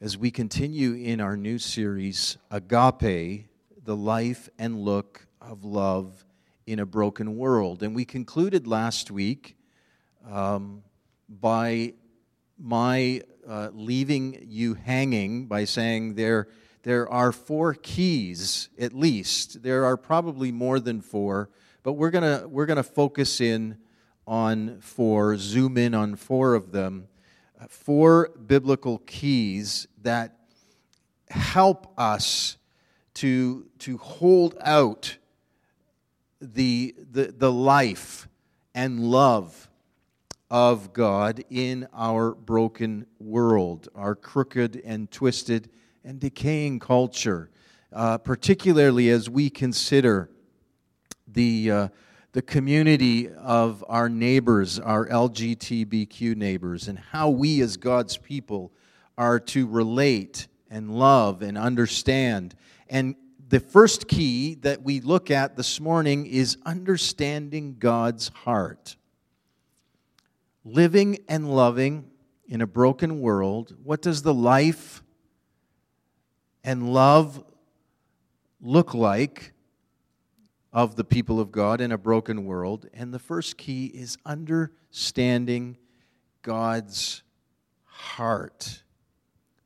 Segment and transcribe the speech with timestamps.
[0.00, 3.46] as we continue in our new series, Agape,
[3.82, 6.24] the life and look of love
[6.66, 7.82] in a broken world.
[7.82, 9.56] And we concluded last week
[10.28, 10.82] um,
[11.28, 11.94] by
[12.58, 16.48] my uh, leaving you hanging by saying there,
[16.82, 19.62] there are four keys, at least.
[19.62, 21.50] There are probably more than four,
[21.82, 23.78] but we're going we're going to focus in
[24.26, 27.08] on four, zoom in on four of them.
[27.68, 30.36] Four biblical keys that
[31.30, 32.56] help us
[33.14, 35.16] to, to hold out
[36.40, 38.28] the, the, the life
[38.74, 39.68] and love
[40.50, 45.70] of God in our broken world, our crooked and twisted
[46.04, 47.50] and decaying culture,
[47.92, 50.30] uh, particularly as we consider
[51.26, 51.88] the, uh,
[52.34, 58.72] the community of our neighbors, our LGBTQ neighbors, and how we as God's people
[59.16, 62.56] are to relate and love and understand.
[62.90, 63.14] And
[63.48, 68.96] the first key that we look at this morning is understanding God's heart.
[70.64, 72.10] Living and loving
[72.48, 75.04] in a broken world, what does the life
[76.64, 77.44] and love
[78.60, 79.53] look like
[80.74, 82.86] of the people of God in a broken world?
[82.92, 85.78] And the first key is understanding
[86.42, 87.22] God's
[87.84, 88.82] heart.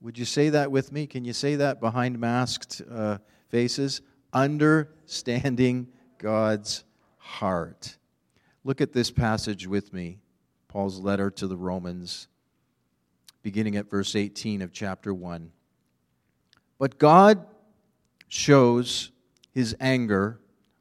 [0.00, 1.08] Would you say that with me?
[1.08, 4.02] Can you say that behind masked uh, faces?
[4.32, 6.84] Understanding God's
[7.16, 7.96] heart.
[8.62, 10.18] Look at this passage with me
[10.68, 12.28] Paul's letter to the Romans,
[13.42, 15.50] beginning at verse 18 of chapter 1.
[16.78, 17.46] But God
[18.28, 19.10] shows
[19.52, 20.40] his anger,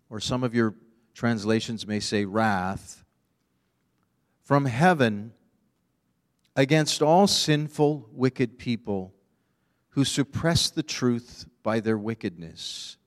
[0.09, 0.75] or some of your
[1.13, 3.03] translations may say wrath,
[4.43, 5.33] from heaven
[6.55, 9.13] against all sinful, wicked people
[9.89, 12.97] who suppress the truth by their wickedness.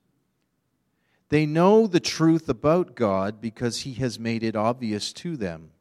[1.29, 5.71] They know the truth about God because He has made it obvious to them.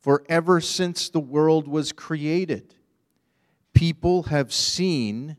[0.00, 2.74] For ever since the world was created,
[3.74, 5.36] people have seen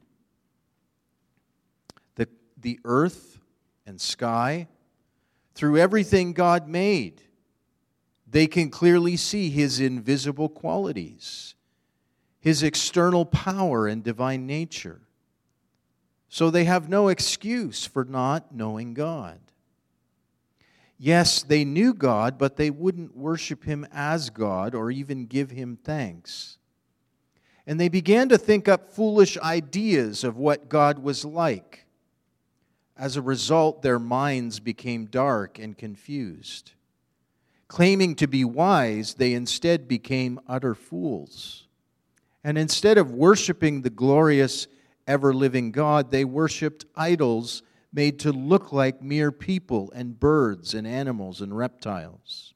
[2.15, 2.27] the,
[2.57, 3.39] the earth
[3.85, 4.67] and sky
[5.55, 7.21] through everything God made
[8.35, 11.55] they can clearly see his invisible qualities,
[12.41, 14.99] his external power and divine nature.
[16.27, 19.39] So they have no excuse for not knowing God.
[20.97, 25.77] Yes, they knew God, but they wouldn't worship him as God or even give him
[25.81, 26.57] thanks.
[27.65, 31.84] And they began to think up foolish ideas of what God was like.
[32.97, 36.71] As a result, their minds became dark and confused.
[37.67, 41.67] Claiming to be wise, they instead became utter fools.
[42.43, 44.67] And instead of worshiping the glorious,
[45.07, 50.85] ever living God, they worshiped idols made to look like mere people and birds and
[50.85, 52.53] animals and reptiles.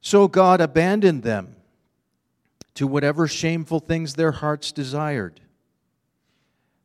[0.00, 1.56] So God abandoned them
[2.74, 5.40] to whatever shameful things their hearts desired.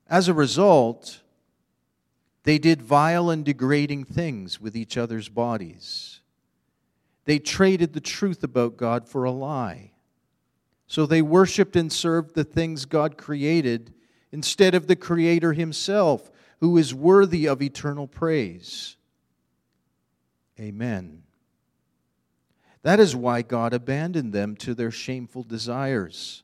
[0.07, 1.21] As a result,
[2.45, 6.21] they did vile and degrading things with each other's bodies.
[7.25, 9.93] They traded the truth about God for a lie.
[10.85, 13.95] So they worshiped and served the things God created
[14.31, 18.95] instead of the Creator Himself, who is worthy of eternal praise.
[20.59, 21.23] Amen.
[22.83, 26.43] That is why God abandoned them to their shameful desires.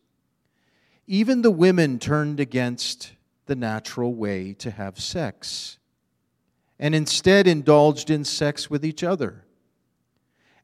[1.06, 3.12] Even the women turned against
[3.46, 5.78] the natural way to have sex
[6.82, 9.46] and instead indulged in sex with each other.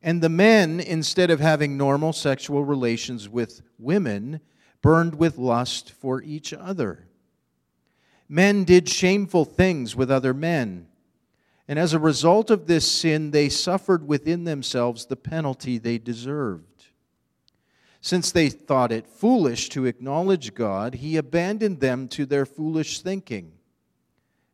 [0.01, 4.41] And the men, instead of having normal sexual relations with women,
[4.81, 7.07] burned with lust for each other.
[8.27, 10.87] Men did shameful things with other men.
[11.67, 16.85] And as a result of this sin, they suffered within themselves the penalty they deserved.
[18.01, 23.51] Since they thought it foolish to acknowledge God, He abandoned them to their foolish thinking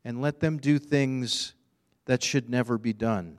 [0.06, 1.54] and let them do things
[2.06, 3.38] that should never be done.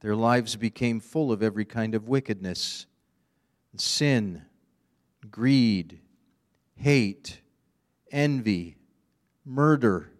[0.00, 2.86] Their lives became full of every kind of wickedness,
[3.76, 4.42] sin,
[5.30, 6.00] greed,
[6.76, 7.40] hate,
[8.10, 8.76] envy,
[9.44, 10.10] murder,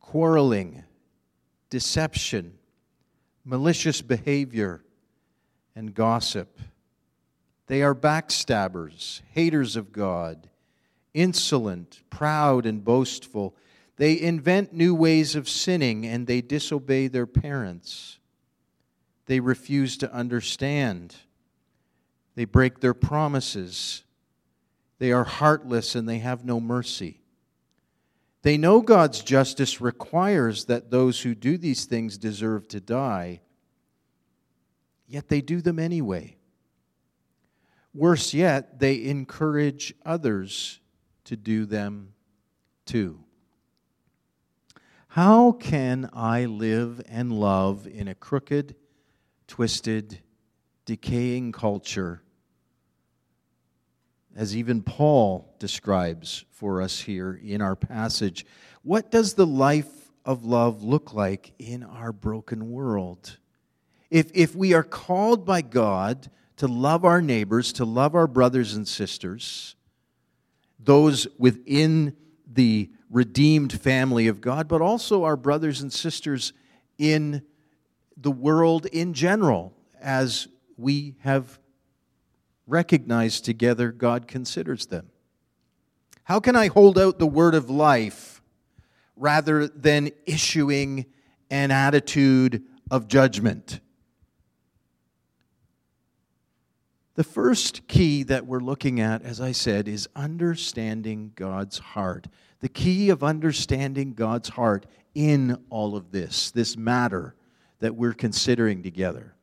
[0.00, 0.84] quarreling,
[1.70, 2.58] deception,
[3.44, 4.84] malicious behavior,
[5.74, 6.60] and gossip.
[7.66, 10.48] They are backstabbers, haters of God,
[11.14, 13.56] insolent, proud, and boastful.
[13.96, 18.18] They invent new ways of sinning and they disobey their parents.
[19.26, 21.14] They refuse to understand.
[22.34, 24.04] They break their promises.
[24.98, 27.20] They are heartless and they have no mercy.
[28.42, 33.40] They know God's justice requires that those who do these things deserve to die,
[35.06, 36.36] yet they do them anyway.
[37.94, 40.80] Worse yet, they encourage others
[41.24, 42.14] to do them
[42.84, 43.22] too.
[45.12, 48.74] How can I live and love in a crooked,
[49.46, 50.20] twisted,
[50.86, 52.22] decaying culture,
[54.34, 58.46] as even Paul describes for us here in our passage?
[58.84, 63.36] What does the life of love look like in our broken world?
[64.08, 68.72] If, if we are called by God to love our neighbors, to love our brothers
[68.72, 69.76] and sisters,
[70.78, 72.16] those within
[72.50, 76.52] the redeemed family of God, but also our brothers and sisters
[76.98, 77.42] in
[78.16, 81.60] the world in general, as we have
[82.66, 85.10] recognized together God considers them.
[86.24, 88.40] How can I hold out the word of life
[89.16, 91.06] rather than issuing
[91.50, 93.80] an attitude of judgment?
[97.14, 102.26] The first key that we're looking at, as I said, is understanding God's heart.
[102.62, 107.34] The key of understanding God's heart in all of this, this matter
[107.80, 109.34] that we're considering together.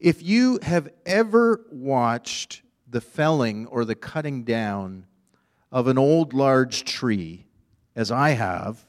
[0.00, 5.06] If you have ever watched the felling or the cutting down
[5.70, 7.46] of an old large tree,
[7.94, 8.84] as I have,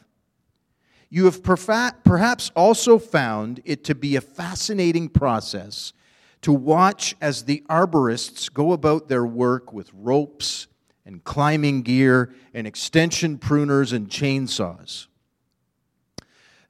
[1.10, 5.94] you have perhaps also found it to be a fascinating process
[6.42, 10.68] to watch as the arborists go about their work with ropes
[11.12, 15.08] and climbing gear and extension pruners and chainsaws.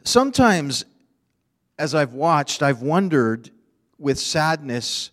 [0.03, 0.83] Sometimes,
[1.77, 3.51] as I've watched, I've wondered
[3.99, 5.11] with sadness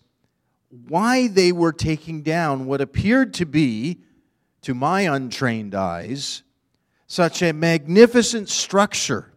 [0.87, 3.99] why they were taking down what appeared to be,
[4.63, 6.41] to my untrained eyes,
[7.05, 9.31] such a magnificent structure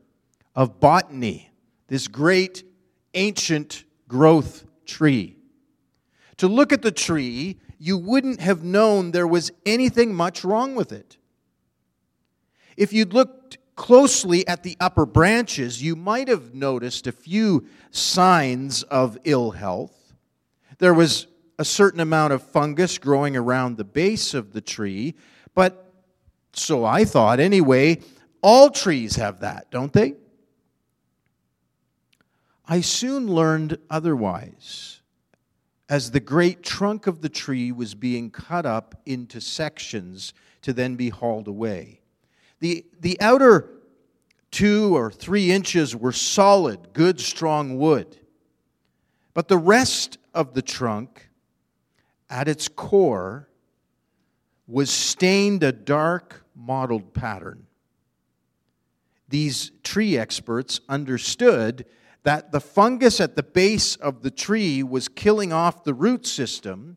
[0.55, 1.51] of botany,
[1.89, 2.65] this great
[3.13, 5.37] ancient growth tree.
[6.39, 10.93] To look at the tree, you wouldn't have known there was anything much wrong with
[10.93, 11.17] it.
[12.77, 18.85] If you'd looked closely at the upper branches, you might have noticed a few signs
[18.85, 20.15] of ill health.
[20.79, 21.27] There was
[21.59, 25.17] a certain amount of fungus growing around the base of the tree,
[25.53, 25.93] but
[26.53, 27.99] so I thought anyway,
[28.43, 30.15] all trees have that, don't they?
[32.65, 35.02] I soon learned otherwise.
[35.93, 40.97] As the great trunk of the tree was being cut up into sections to then
[40.97, 42.01] be hauled away.
[42.61, 43.69] The, the outer
[44.51, 48.17] two or three inches were solid, good, strong wood.
[49.35, 51.29] But the rest of the trunk,
[52.31, 53.51] at its core,
[54.67, 57.67] was stained a dark mottled pattern.
[59.29, 61.85] These tree experts understood
[62.25, 66.97] that the fungus at the base of the tree was killing off the root system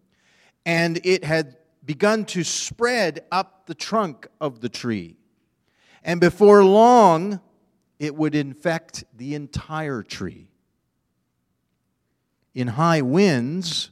[0.65, 5.17] and it had begun to spread up the trunk of the tree.
[6.03, 7.39] And before long,
[7.99, 10.49] it would infect the entire tree.
[12.53, 13.91] In high winds,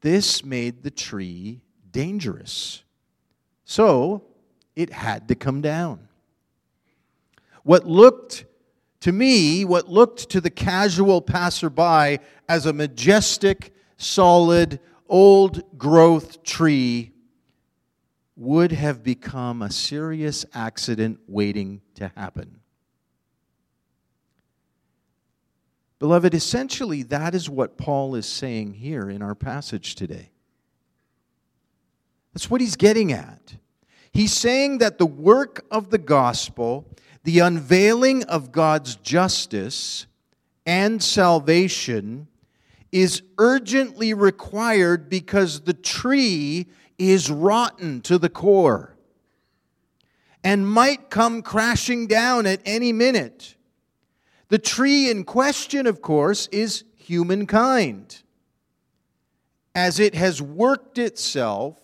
[0.00, 1.60] this made the tree
[1.90, 2.82] dangerous.
[3.64, 4.24] So
[4.74, 6.08] it had to come down.
[7.62, 8.44] What looked
[9.00, 14.78] to me, what looked to the casual passerby as a majestic, solid,
[15.08, 17.12] old growth tree
[18.36, 22.60] would have become a serious accident waiting to happen.
[25.98, 30.30] Beloved, essentially, that is what Paul is saying here in our passage today.
[32.32, 33.56] That's what he's getting at.
[34.12, 36.86] He's saying that the work of the gospel
[37.24, 40.06] the unveiling of God's justice
[40.64, 42.28] and salvation
[42.92, 46.66] is urgently required because the tree
[46.98, 48.96] is rotten to the core
[50.42, 53.56] and might come crashing down at any minute.
[54.48, 58.22] The tree in question, of course, is humankind,
[59.74, 61.78] as it has worked itself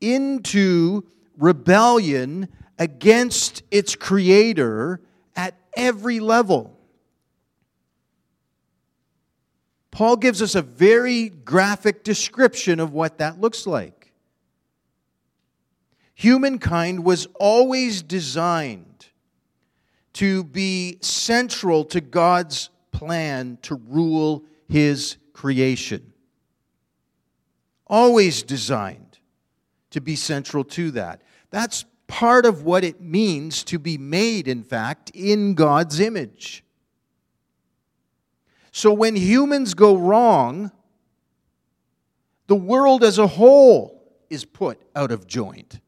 [0.00, 1.04] into
[1.38, 5.00] rebellion against its creator
[5.36, 6.78] at every level.
[9.90, 14.12] Paul gives us a very graphic description of what that looks like.
[16.14, 19.06] Humankind was always designed
[20.14, 26.12] to be central to God's plan to rule his creation.
[27.86, 29.18] Always designed
[29.90, 31.22] to be central to that.
[31.50, 36.64] That's part of what it means to be made, in fact, in God's image.
[38.72, 40.72] So when humans go wrong,
[42.46, 45.80] the world as a whole is put out of joint.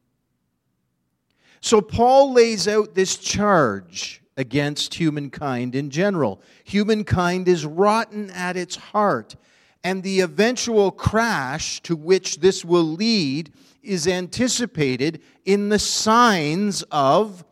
[1.59, 6.41] So Paul lays out this charge against humankind in general.
[6.63, 9.35] Humankind is rotten at its heart,
[9.83, 13.51] and the eventual crash to which this will lead
[13.87, 17.43] is anticipated in the signs of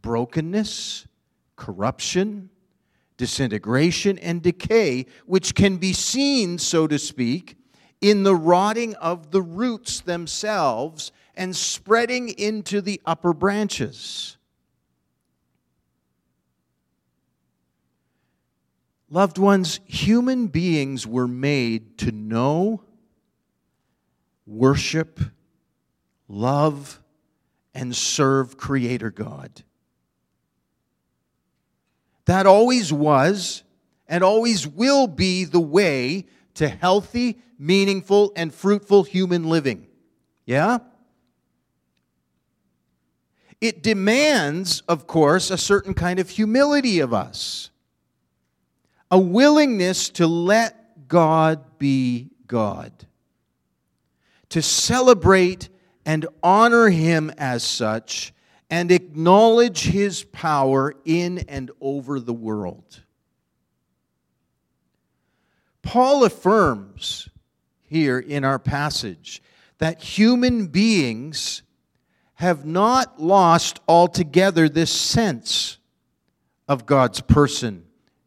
[0.00, 1.06] brokenness,
[1.56, 2.50] corruption,
[3.16, 7.56] disintegration, and decay, which can be seen, so to speak,
[8.00, 14.36] in the rotting of the roots themselves and spreading into the upper branches.
[19.08, 22.82] Loved ones, human beings were made to know,
[24.46, 25.20] worship,
[26.32, 26.98] love,
[27.74, 29.62] and serve Creator God.
[32.24, 33.62] That always was
[34.08, 39.86] and always will be the way to healthy, meaningful, and fruitful human living.
[40.46, 40.78] Yeah?
[43.60, 47.70] It demands, of course, a certain kind of humility of us,
[49.10, 52.92] a willingness to let God be God,
[54.48, 55.68] to celebrate
[56.04, 58.32] and honor Him as such,
[58.70, 63.02] and acknowledge His power in and over the world.
[65.82, 67.28] Paul affirms
[67.82, 69.42] here in our passage
[69.78, 71.62] that human beings
[72.34, 75.78] have not lost altogether this sense
[76.66, 77.84] of God's person,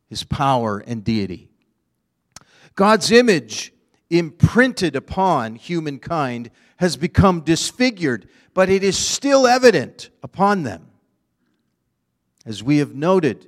[0.07, 1.49] His power, and deity.
[2.75, 3.73] God's image
[4.09, 10.87] imprinted upon humankind has become disfigured, but it is still evident upon them.
[12.45, 13.47] As we have noted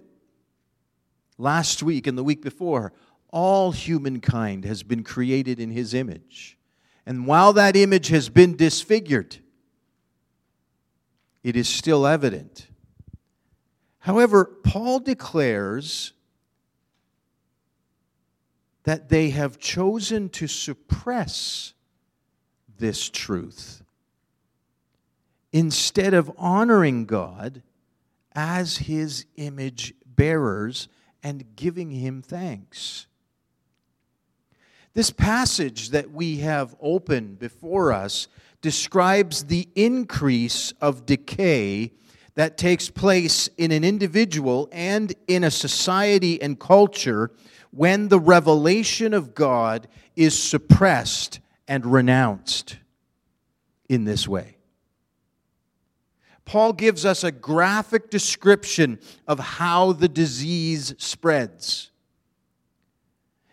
[1.38, 2.94] last week and the week before,
[3.30, 6.58] all humankind has been created in his image.
[7.06, 9.38] And while that image has been disfigured,
[11.44, 12.68] it is still evident.
[14.00, 16.14] However, Paul declares
[18.84, 21.74] that they have chosen to suppress
[22.78, 23.84] this truth
[25.52, 27.64] instead of honoring God
[28.34, 30.88] as his image bearers
[31.24, 33.08] and giving him thanks.
[34.94, 38.28] This passage that we have open before us
[38.62, 41.92] describes the increase of decay
[42.36, 47.32] that takes place in an individual and in a society and culture
[47.72, 52.78] when the revelation of God is suppressed and renounced
[53.90, 54.58] in this way.
[56.46, 61.92] Paul gives us a graphic description of how the disease spreads.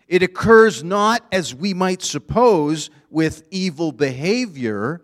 [0.07, 5.01] It occurs not as we might suppose with evil behavior,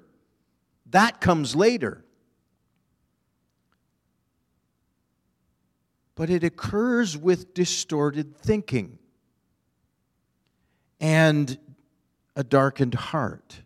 [0.91, 2.05] that comes later.
[6.15, 8.99] But it occurs with distorted thinking
[11.01, 11.57] and
[12.35, 13.61] a darkened heart.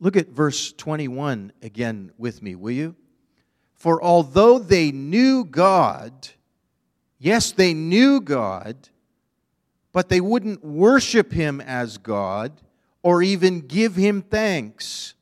[0.00, 2.96] Look at verse 21 again with me, will you?
[3.74, 6.28] For although they knew God,
[7.18, 8.88] yes, they knew God,
[9.92, 12.52] but they wouldn't worship him as God
[13.02, 15.14] or even give him thanks.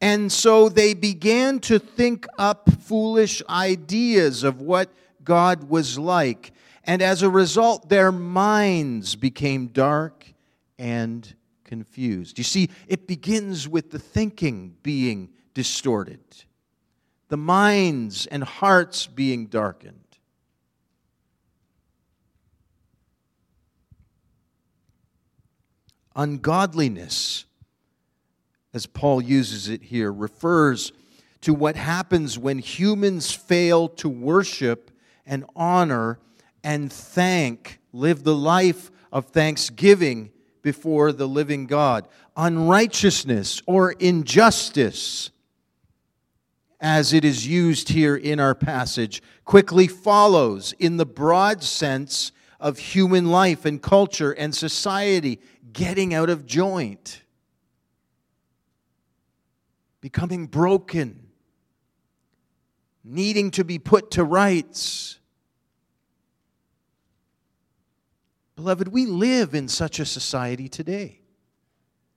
[0.00, 4.90] And so they began to think up foolish ideas of what
[5.24, 6.52] God was like.
[6.84, 10.34] And as a result, their minds became dark
[10.78, 12.38] and confused.
[12.38, 16.20] You see, it begins with the thinking being distorted,
[17.28, 20.00] the minds and hearts being darkened.
[26.14, 27.44] Ungodliness,
[28.72, 30.92] as Paul uses it here, refers
[31.42, 34.90] to what happens when humans fail to worship
[35.26, 36.18] and honor
[36.64, 40.30] and thank, live the life of thanksgiving
[40.66, 42.08] before the living God.
[42.36, 45.30] Unrighteousness or injustice,
[46.80, 52.78] as it is used here in our passage, quickly follows in the broad sense of
[52.78, 55.38] human life and culture and society
[55.72, 57.22] getting out of joint,
[60.00, 61.28] becoming broken,
[63.04, 65.20] needing to be put to rights.
[68.56, 71.20] Beloved, we live in such a society today.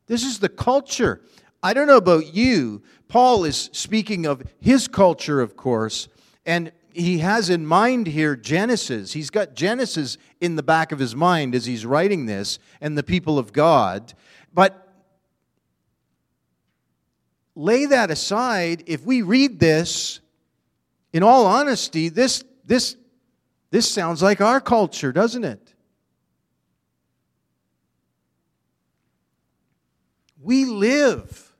[0.08, 1.22] This is the culture
[1.62, 2.84] I don't know about you.
[3.10, 6.08] Paul is speaking of his culture, of course,
[6.46, 9.14] and he has in mind here Genesis.
[9.14, 13.04] He's got Genesis in the back of his mind as he's writing this and the
[13.04, 14.14] people of God.
[14.54, 14.88] But
[17.56, 18.84] lay that aside.
[18.88, 20.22] If we read this,
[21.12, 22.96] in all honesty, this, this,
[23.72, 25.69] this sounds like our culture, doesn't it?
[30.42, 31.54] We live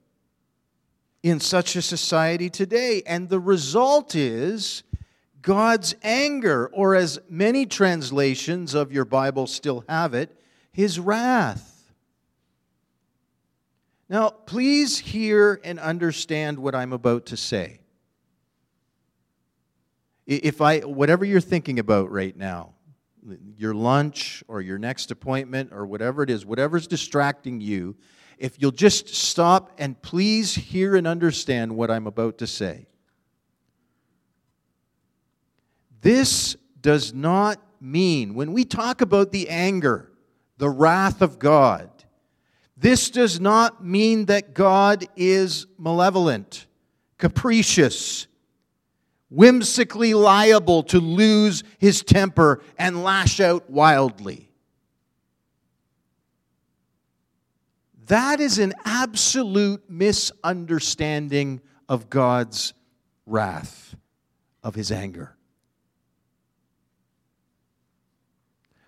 [1.22, 4.84] in such a society today, and the result is
[5.42, 10.38] God's anger, or as many translations of your Bible still have it,
[10.72, 11.92] his wrath.
[14.08, 17.82] Now, please hear and understand what I'm about to say.
[20.26, 22.74] If I, whatever you're thinking about right now,
[23.58, 27.96] your lunch or your next appointment or whatever it is, whatever's distracting you,
[28.40, 32.88] if you'll just stop and please hear and understand what I'm about to say.
[36.02, 40.12] This does not mean, when we talk about the anger,
[40.58, 41.90] the wrath of God,
[42.78, 46.66] this does not mean that God is malevolent,
[47.18, 48.28] capricious,
[49.30, 54.49] whimsically liable to lose his temper and lash out wildly.
[58.10, 62.74] That is an absolute misunderstanding of God's
[63.28, 63.96] wrath,
[64.64, 65.38] of his anger.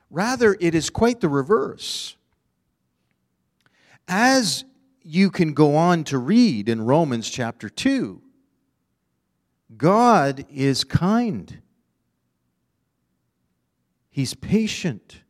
[0.10, 2.18] Rather, it is quite the reverse.
[4.08, 4.66] As
[5.04, 8.20] you can go on to read in Romans chapter 2,
[9.78, 11.62] God is kind.
[14.10, 15.22] He's patient.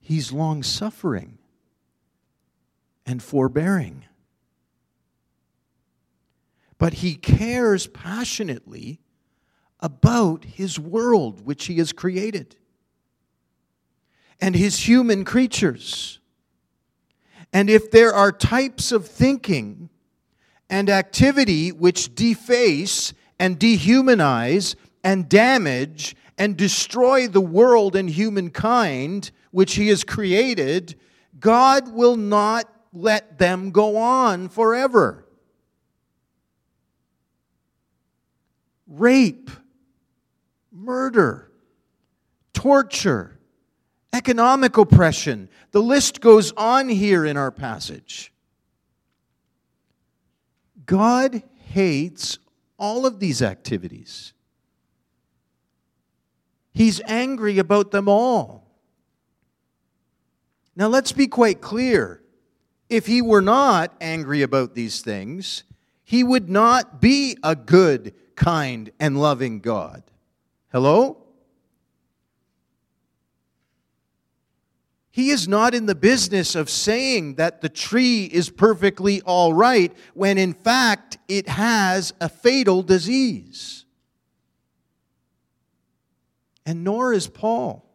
[0.00, 1.36] He's long suffering
[3.06, 4.04] and forbearing.
[6.78, 9.00] But he cares passionately
[9.80, 12.56] about his world, which he has created
[14.40, 16.20] and his human creatures.
[17.52, 19.88] And if there are types of thinking
[20.68, 29.76] and activity which deface and dehumanize and damage and destroy the world and humankind which
[29.76, 30.96] he has created,
[31.38, 35.26] God will not let them go on forever.
[38.86, 39.50] Rape,
[40.72, 41.50] murder,
[42.54, 43.38] torture,
[44.12, 45.48] economic oppression.
[45.72, 48.32] The list goes on here in our passage.
[50.86, 52.38] God hates
[52.78, 54.32] all of these activities.
[56.72, 58.64] He's angry about them all.
[60.76, 62.22] Now, let's be quite clear.
[62.88, 65.64] If he were not angry about these things,
[66.04, 70.04] he would not be a good, kind, and loving God.
[70.70, 71.26] Hello?
[75.10, 79.90] He is not in the business of saying that the tree is perfectly all right
[80.12, 83.86] when in fact it has a fatal disease.
[86.66, 87.88] And nor is Paul.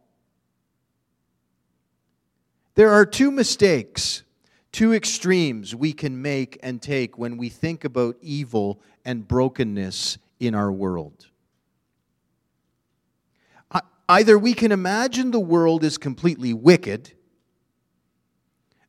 [2.74, 4.24] There are two mistakes,
[4.72, 10.54] two extremes we can make and take when we think about evil and brokenness in
[10.54, 11.28] our world.
[14.08, 17.12] Either we can imagine the world is completely wicked,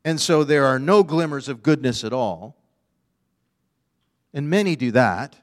[0.04, 2.58] and so there are no glimmers of goodness at all,
[4.34, 5.38] and many do that.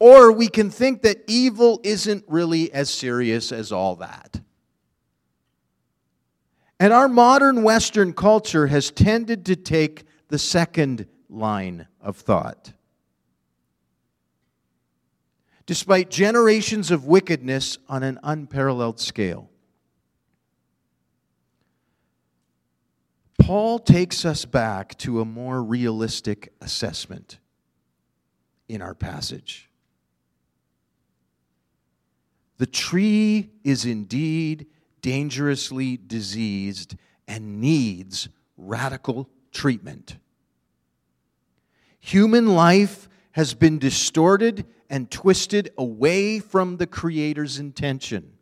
[0.00, 4.40] Or we can think that evil isn't really as serious as all that.
[6.78, 12.72] And our modern Western culture has tended to take the second line of thought.
[15.66, 19.50] despite generations of wickedness on an unparalleled scale.
[23.38, 27.38] Paul takes us back to a more realistic assessment
[28.68, 29.68] in our passage.
[32.58, 34.66] The tree is indeed
[35.06, 36.96] dangerously diseased
[37.28, 40.16] and needs radical treatment.
[42.00, 48.32] Human life has been distorted and twisted away from the Creator's intention.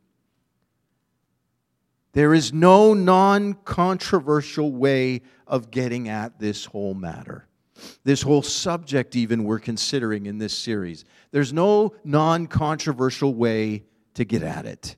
[2.14, 7.46] There is no non controversial way of getting at this whole matter.
[8.04, 11.04] This whole subject, even we're considering in this series.
[11.30, 14.96] There's no non controversial way to get at it.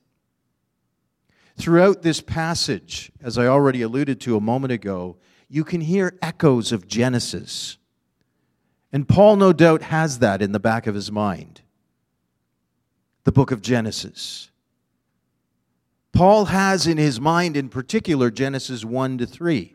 [1.57, 5.16] Throughout this passage, as I already alluded to a moment ago,
[5.49, 7.79] you can hear echoes of Genesis.
[8.92, 11.62] And Paul, no doubt, has that in the back of his mind
[13.25, 14.53] the book of Genesis.
[16.12, 19.75] Paul has in his mind, in particular, Genesis 1 to 3.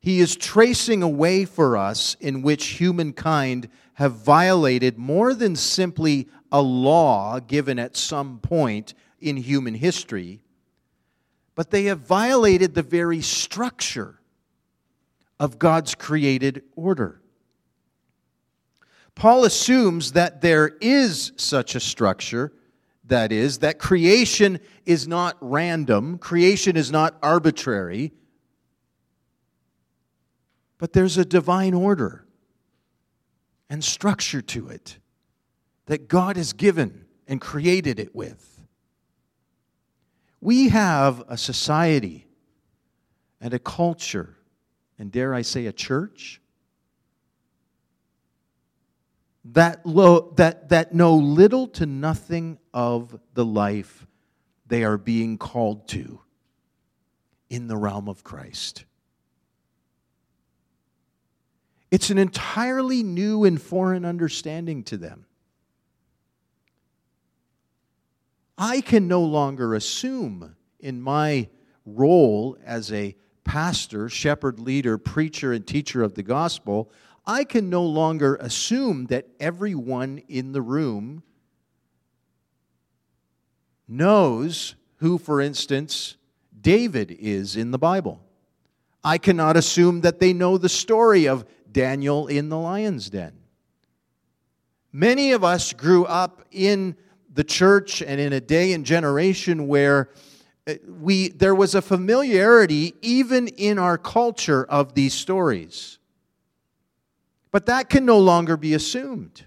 [0.00, 6.28] He is tracing a way for us in which humankind have violated more than simply
[6.50, 10.40] a law given at some point in human history,
[11.54, 14.20] but they have violated the very structure
[15.38, 17.20] of God's created order.
[19.14, 22.52] Paul assumes that there is such a structure,
[23.04, 28.12] that is, that creation is not random, creation is not arbitrary,
[30.78, 32.26] but there's a divine order
[33.70, 34.98] and structure to it
[35.86, 38.55] that God has given and created it with.
[40.40, 42.26] We have a society
[43.40, 44.36] and a culture,
[44.98, 46.40] and dare I say, a church
[49.52, 54.06] that, lo- that, that know little to nothing of the life
[54.66, 56.20] they are being called to
[57.48, 58.84] in the realm of Christ.
[61.90, 65.25] It's an entirely new and foreign understanding to them.
[68.58, 71.48] I can no longer assume in my
[71.84, 73.14] role as a
[73.44, 76.90] pastor, shepherd, leader, preacher, and teacher of the gospel,
[77.26, 81.22] I can no longer assume that everyone in the room
[83.88, 86.16] knows who, for instance,
[86.60, 88.20] David is in the Bible.
[89.04, 93.38] I cannot assume that they know the story of Daniel in the lion's den.
[94.92, 96.96] Many of us grew up in
[97.36, 100.08] the church and in a day and generation where
[100.66, 105.98] uh, we, there was a familiarity, even in our culture, of these stories.
[107.52, 109.44] But that can no longer be assumed.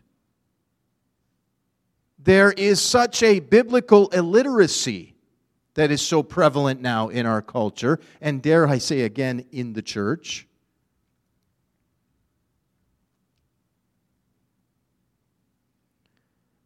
[2.20, 5.16] There is such a biblical illiteracy
[5.74, 9.82] that is so prevalent now in our culture, and dare I say again, in the
[9.82, 10.48] church.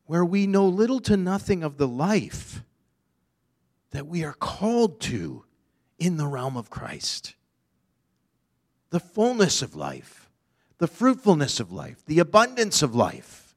[0.05, 2.63] Where we know little to nothing of the life
[3.91, 5.45] that we are called to
[5.99, 7.35] in the realm of Christ.
[8.89, 10.23] The fullness of life
[10.83, 13.55] the fruitfulness of life, the abundance of life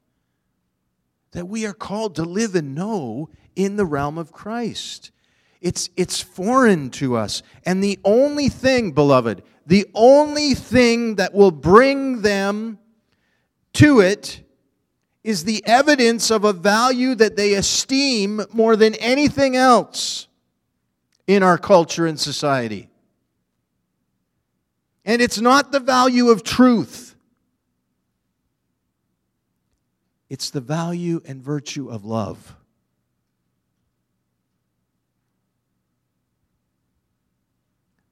[1.31, 5.11] that we are called to live and know in the realm of Christ.
[5.59, 7.43] It's, it's foreign to us.
[7.65, 12.79] And the only thing, beloved, the only thing that will bring them
[13.73, 14.41] to it
[15.27, 20.25] is the evidence of a value that they esteem more than anything else
[21.27, 22.89] in our culture and society.
[25.03, 27.13] And it's not the value of truth.
[30.29, 32.55] It's the value and virtue of love.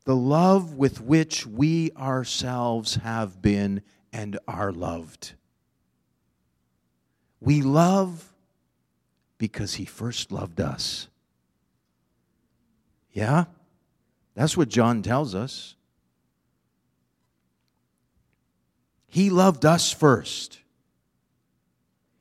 [0.04, 5.36] The love with which we ourselves have been and are loved.
[7.40, 8.34] We love
[9.38, 11.08] because He first loved us.
[13.12, 13.46] Yeah?
[14.36, 15.76] That's what John tells us.
[19.08, 20.60] He loved us first.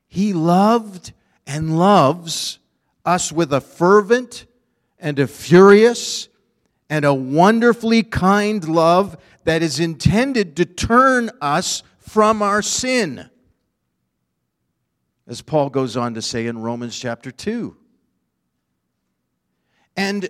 [0.07, 1.12] He loved
[1.44, 2.61] and loves
[3.05, 4.46] us with a fervent
[5.00, 6.29] and a furious
[6.88, 13.29] and a wonderfully kind love that is intended to turn us from our sin.
[15.27, 17.77] As Paul goes on to say in Romans chapter 2.
[19.97, 20.29] And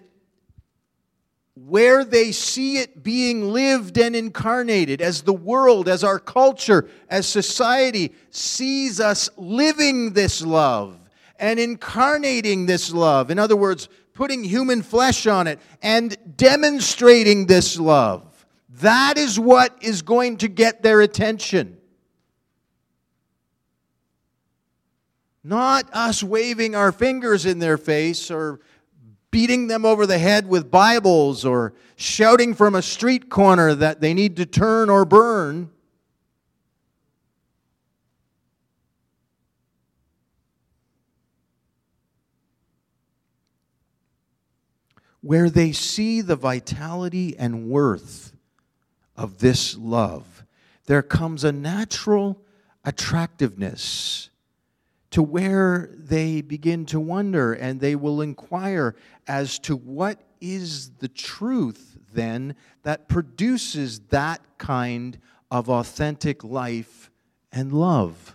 [1.56, 7.26] where they see it being lived and incarnated, as the world, as our culture, as
[7.26, 10.98] society sees us living this love
[11.38, 13.30] and incarnating this love.
[13.30, 18.46] In other words, putting human flesh on it and demonstrating this love.
[18.80, 21.78] That is what is going to get their attention.
[25.46, 28.60] Not us waving our fingers in their face or
[29.30, 34.14] beating them over the head with Bibles or shouting from a street corner that they
[34.14, 35.70] need to turn or burn.
[45.20, 48.34] Where they see the vitality and worth
[49.14, 50.44] of this love,
[50.86, 52.40] there comes a natural
[52.84, 54.30] attractiveness
[55.14, 58.96] to where they begin to wonder and they will inquire
[59.28, 65.16] as to what is the truth then that produces that kind
[65.52, 67.12] of authentic life
[67.52, 68.34] and love?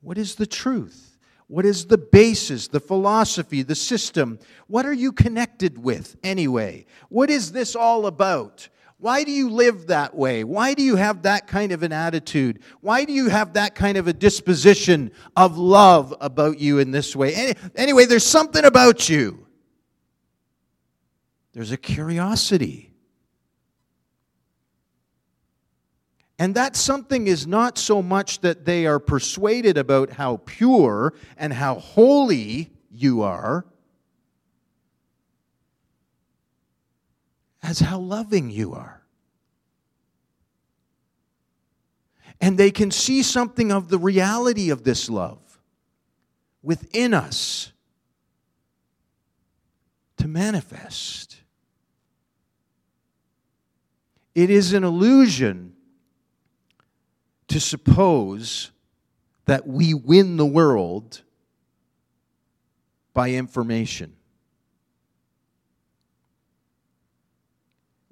[0.00, 1.18] What is the truth?
[1.46, 4.38] What is the basis, the philosophy, the system?
[4.68, 6.86] What are you connected with anyway?
[7.10, 8.70] What is this all about?
[9.04, 10.44] Why do you live that way?
[10.44, 12.60] Why do you have that kind of an attitude?
[12.80, 17.14] Why do you have that kind of a disposition of love about you in this
[17.14, 17.54] way?
[17.76, 19.46] Anyway, there's something about you.
[21.52, 22.94] There's a curiosity.
[26.38, 31.52] And that something is not so much that they are persuaded about how pure and
[31.52, 33.66] how holy you are,
[37.64, 39.00] as how loving you are.
[42.40, 45.38] And they can see something of the reality of this love
[46.62, 47.72] within us
[50.18, 51.40] to manifest.
[54.34, 55.72] It is an illusion
[57.48, 58.72] to suppose
[59.46, 61.22] that we win the world
[63.14, 64.16] by information.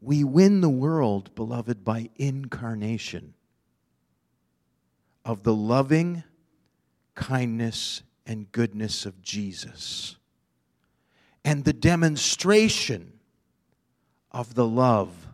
[0.02, 3.34] We win the world, beloved, by incarnation
[5.24, 6.24] of the loving
[7.14, 10.16] kindness and goodness of Jesus
[11.44, 13.12] and the demonstration
[14.32, 15.28] of the love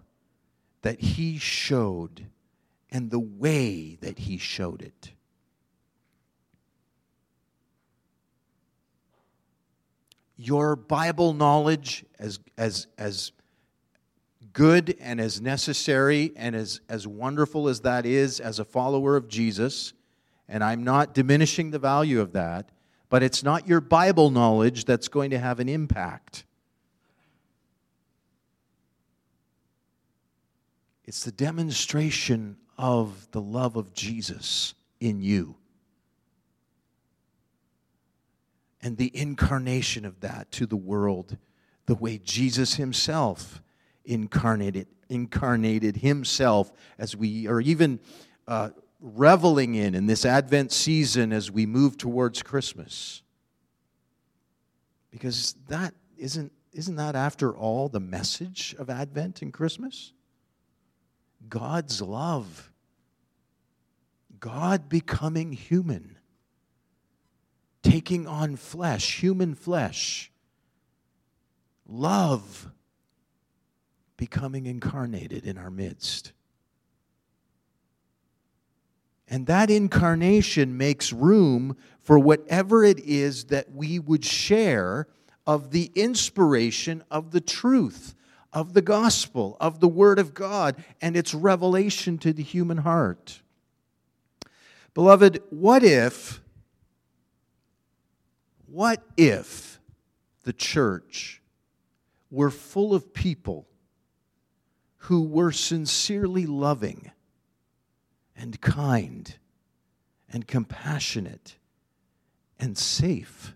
[0.82, 2.26] that he showed
[2.90, 5.12] and the way that he showed it.
[10.36, 13.32] Your Bible knowledge, as, as, as
[14.52, 19.28] good and as necessary and as, as wonderful as that is as a follower of
[19.28, 19.92] Jesus,
[20.48, 22.70] and I'm not diminishing the value of that,
[23.08, 26.44] but it's not your Bible knowledge that's going to have an impact.
[31.04, 35.56] It's the demonstration of the love of Jesus in you.
[38.82, 41.36] And the incarnation of that to the world,
[41.86, 43.62] the way Jesus himself
[44.08, 48.00] incarnated, incarnated himself as we are even
[48.48, 53.22] uh, reveling in in this Advent season as we move towards Christmas.
[55.10, 60.12] Because that isn't, isn't that, after all, the message of Advent and Christmas?
[61.48, 62.70] God's love.
[64.40, 66.16] God becoming human,
[67.82, 70.30] taking on flesh, human flesh.
[71.86, 72.70] Love
[74.18, 76.32] becoming incarnated in our midst.
[79.26, 85.06] And that incarnation makes room for whatever it is that we would share
[85.46, 88.14] of the inspiration of the truth
[88.52, 93.42] of the gospel, of the Word of God, and its revelation to the human heart.
[94.94, 96.40] Beloved, what if,
[98.66, 99.80] what if
[100.44, 101.42] the church
[102.30, 103.66] were full of people
[105.02, 107.10] who were sincerely loving
[108.36, 109.36] and kind
[110.30, 111.56] and compassionate
[112.58, 113.54] and safe,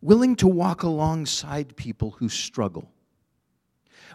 [0.00, 2.90] willing to walk alongside people who struggle?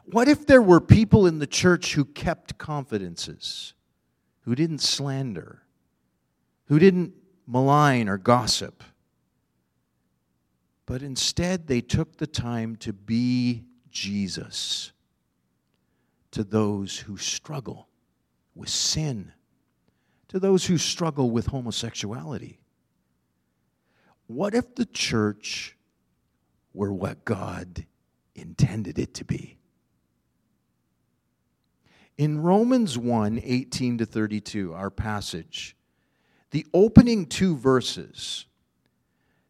[0.06, 3.74] What if there were people in the church who kept confidences,
[4.42, 5.62] who didn't slander,
[6.66, 7.14] who didn't
[7.48, 8.84] malign or gossip,
[10.86, 14.92] but instead they took the time to be Jesus
[16.36, 17.88] to those who struggle
[18.56, 19.32] with sin,
[20.28, 22.60] to those who struggle with homosexuality?
[24.28, 25.78] What if the church
[26.74, 27.86] were what God
[28.36, 29.58] intended it to be?
[32.18, 35.78] In Romans 1 18 to 32, our passage,
[36.52, 38.46] the opening two verses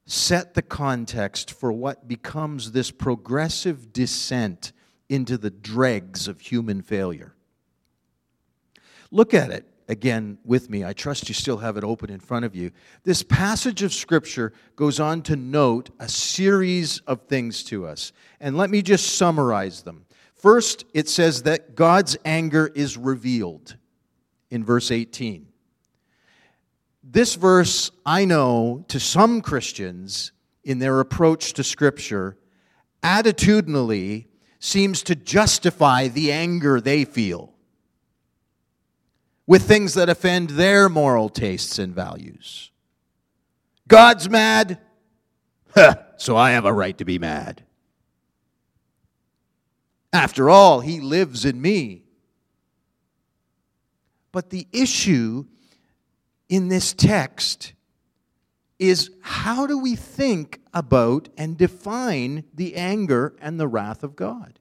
[0.05, 4.71] set the context for what becomes this progressive descent
[5.09, 7.35] into the dregs of human failure.
[9.11, 10.83] Look at it again with me.
[10.83, 12.71] I trust you still have it open in front of you.
[13.03, 18.11] This passage of Scripture goes on to note a series of things to us.
[18.39, 20.05] And let me just summarize them.
[20.33, 23.75] First, it says that God's anger is revealed
[24.49, 25.47] in verse 18.
[27.03, 30.31] This verse, I know, to some Christians,
[30.63, 32.37] in their approach to Scripture,
[33.03, 34.25] attitudinally
[34.65, 37.53] seems to justify the anger they feel
[39.45, 42.71] with things that offend their moral tastes and values.
[43.87, 44.79] God's mad?
[46.17, 47.63] so I have a right to be mad.
[50.11, 52.01] After all, he lives in me.
[54.31, 55.45] But the issue
[56.49, 57.73] in this text
[58.79, 64.59] is how do we think about and define the anger and the wrath of God?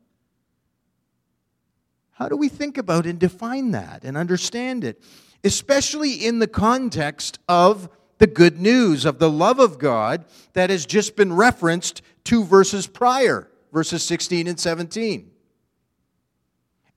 [2.13, 5.03] How do we think about and define that and understand it?
[5.43, 10.87] Especially in the context of the good news of the love of God that has
[10.87, 15.31] just been referenced two verses prior, verses 16 and 17.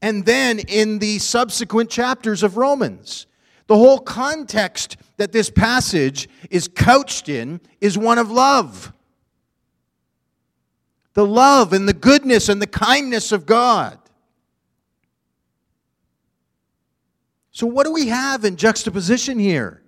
[0.02, 3.26] And then in the subsequent chapters of Romans.
[3.68, 8.94] The whole context that this passage is couched in is one of love.
[11.14, 14.00] The love and the goodness and the kindness of God.
[17.52, 19.82] So, what do we have in juxtaposition here?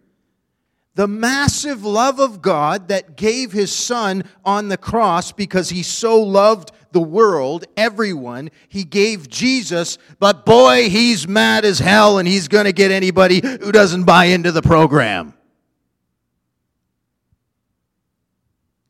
[0.95, 6.19] The massive love of God that gave his son on the cross because he so
[6.19, 8.49] loved the world, everyone.
[8.67, 13.41] He gave Jesus, but boy, he's mad as hell and he's going to get anybody
[13.41, 15.33] who doesn't buy into the program.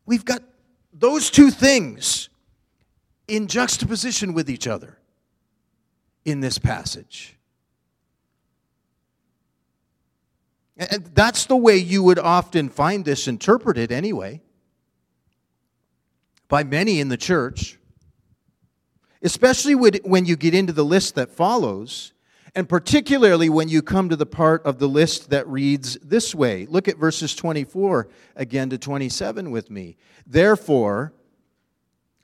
[0.06, 0.42] We've got
[0.94, 2.30] those two things
[3.28, 4.98] in juxtaposition with each other
[6.26, 7.38] in this passage.
[10.78, 14.42] And that's the way you would often find this interpreted anyway,
[16.48, 17.79] by many in the church,
[19.22, 22.14] especially when you get into the list that follows,
[22.56, 26.66] and particularly when you come to the part of the list that reads this way.
[26.66, 29.98] Look at verses 24 again to 27 with me.
[30.26, 31.14] Therefore,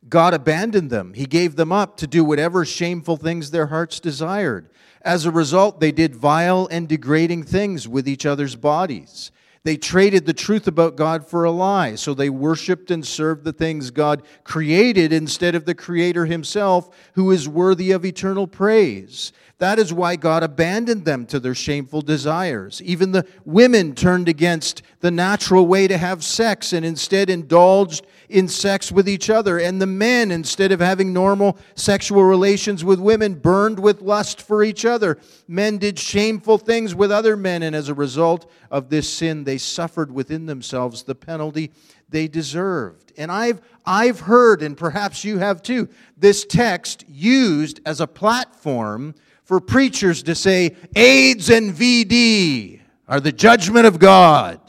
[0.07, 1.13] God abandoned them.
[1.13, 4.69] He gave them up to do whatever shameful things their hearts desired.
[5.01, 9.31] As a result, they did vile and degrading things with each other's bodies.
[9.65, 13.51] They traded the truth about God for a lie, so they worshiped and served the
[13.51, 19.33] things God created instead of the Creator Himself, who is worthy of eternal praise.
[19.57, 22.81] That is why God abandoned them to their shameful desires.
[22.81, 28.49] Even the women turned against the natural way to have sex and instead indulged in
[28.49, 29.57] sex with each other.
[29.57, 34.61] And the men, instead of having normal sexual relations with women, burned with lust for
[34.61, 35.17] each other.
[35.47, 39.57] Men did shameful things with other men, and as a result of this sin, they
[39.57, 41.71] suffered within themselves the penalty
[42.09, 43.13] they deserved.
[43.17, 45.87] And I've, I've heard, and perhaps you have too,
[46.17, 49.15] this text used as a platform
[49.45, 54.59] for preachers to say AIDS and VD are the judgment of God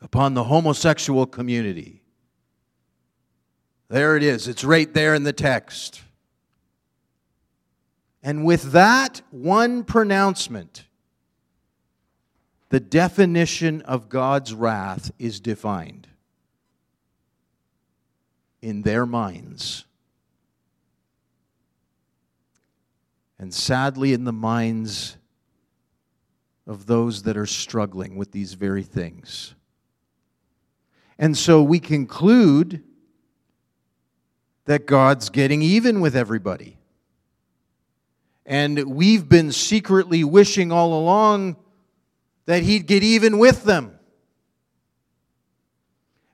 [0.00, 2.02] upon the homosexual community.
[3.88, 4.48] There it is.
[4.48, 6.00] It's right there in the text.
[8.22, 10.84] And with that one pronouncement,
[12.70, 16.08] the definition of God's wrath is defined
[18.62, 19.84] in their minds.
[23.42, 25.16] And sadly, in the minds
[26.64, 29.56] of those that are struggling with these very things.
[31.18, 32.84] And so we conclude
[34.66, 36.78] that God's getting even with everybody.
[38.46, 41.56] And we've been secretly wishing all along
[42.46, 43.98] that He'd get even with them.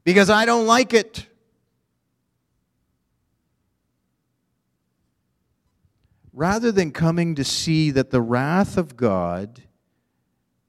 [0.05, 1.27] Because I don't like it.
[6.39, 9.61] Rather than coming to see that the wrath of God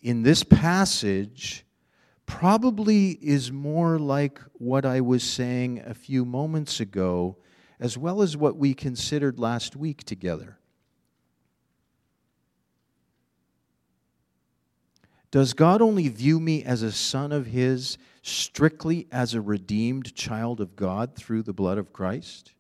[0.02, 1.64] in this passage
[2.26, 7.38] probably is more like what I was saying a few moments ago,
[7.80, 10.58] as well as what we considered last week together.
[15.30, 20.62] Does God only view me as a son of His strictly as a redeemed child
[20.62, 22.54] of God through the blood of Christ?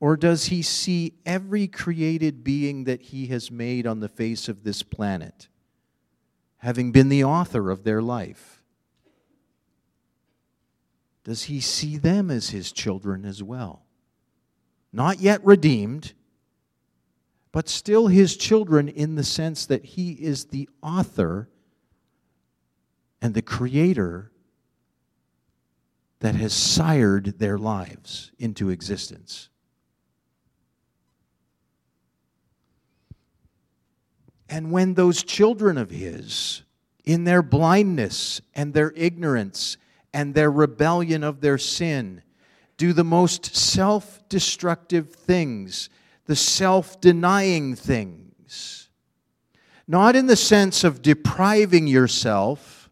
[0.00, 4.64] Or does He see every created being that He has made on the face of
[4.64, 5.48] this planet?
[6.60, 8.62] having been the author of their life?
[11.24, 13.82] Does he see them as his children as well?
[14.92, 16.12] Not yet redeemed,
[17.52, 21.48] but still his children in the sense that he is the author
[23.22, 24.30] and the creator
[26.20, 29.49] that has sired their lives into existence.
[34.50, 36.64] And when those children of his,
[37.04, 39.76] in their blindness and their ignorance
[40.12, 42.22] and their rebellion of their sin,
[42.76, 45.88] do the most self destructive things,
[46.26, 48.88] the self denying things.
[49.86, 52.90] Not in the sense of depriving yourself,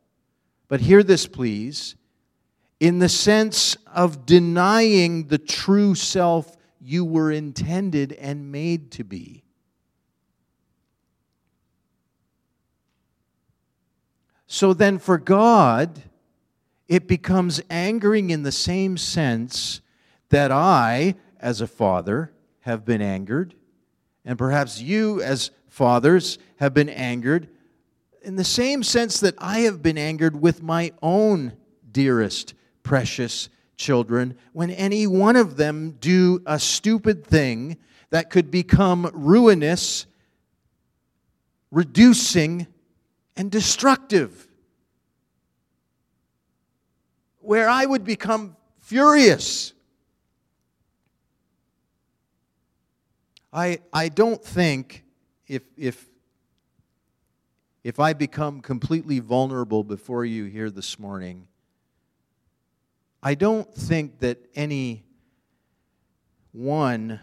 [0.68, 1.96] but hear this, please,
[2.78, 9.42] in the sense of denying the true self you were intended and made to be.
[14.48, 16.02] So then, for God,
[16.88, 19.82] it becomes angering in the same sense
[20.30, 23.54] that I, as a father, have been angered,
[24.24, 27.48] and perhaps you, as fathers, have been angered,
[28.22, 31.52] in the same sense that I have been angered with my own
[31.92, 37.76] dearest, precious children when any one of them do a stupid thing
[38.10, 40.06] that could become ruinous,
[41.70, 42.66] reducing,
[43.38, 44.48] and destructive.
[47.38, 49.72] Where I would become furious.
[53.52, 55.04] I, I don't think
[55.46, 56.04] if, if,
[57.84, 61.46] if I become completely vulnerable before you here this morning,
[63.22, 65.04] I don't think that any
[66.52, 67.20] one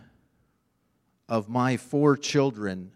[1.28, 2.92] of my four children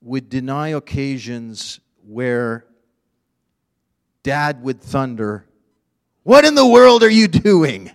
[0.00, 2.66] would deny occasions where
[4.22, 5.46] dad would thunder,
[6.22, 7.90] What in the world are you doing?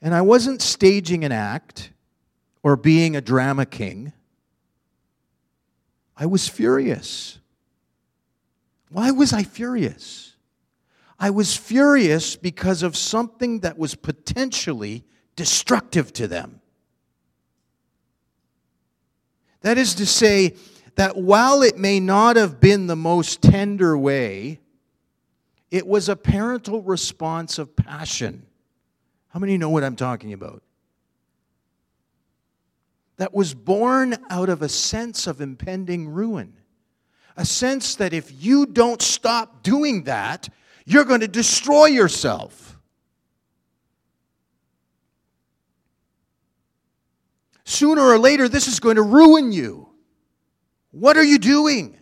[0.00, 1.90] And I wasn't staging an act
[2.62, 4.12] or being a drama king.
[6.16, 7.38] I was furious.
[8.90, 10.36] Why was I furious?
[11.18, 15.04] I was furious because of something that was potentially
[15.34, 16.57] destructive to them.
[19.68, 20.54] That is to say,
[20.94, 24.60] that while it may not have been the most tender way,
[25.70, 28.46] it was a parental response of passion.
[29.28, 30.62] How many know what I'm talking about?
[33.18, 36.54] That was born out of a sense of impending ruin
[37.36, 40.48] a sense that if you don't stop doing that,
[40.86, 42.67] you're going to destroy yourself.
[47.68, 49.88] Sooner or later, this is going to ruin you.
[50.90, 51.98] What are you doing?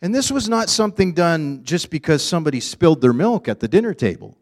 [0.00, 3.94] And this was not something done just because somebody spilled their milk at the dinner
[3.94, 4.36] table.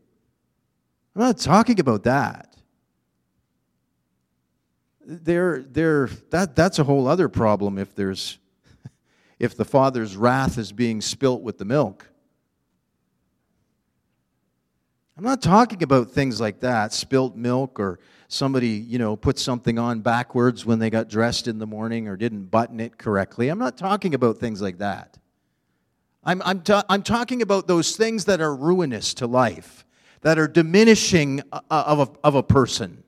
[1.15, 2.53] I'm not talking about that
[5.05, 8.39] there, there, that, that's a whole other problem if there's
[9.39, 12.09] if the father's wrath is being spilt with the milk.
[15.17, 17.99] I'm not talking about things like that, spilt milk or
[18.29, 22.17] somebody, you know, put something on backwards when they got dressed in the morning or
[22.17, 23.49] didn't button it correctly.
[23.49, 25.19] I'm not talking about things like that.
[26.25, 29.85] I'm, I'm, ta- I'm talking about those things that are ruinous to life,
[30.23, 33.03] that are diminishing uh, of a, of a person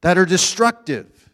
[0.00, 1.30] that are destructive.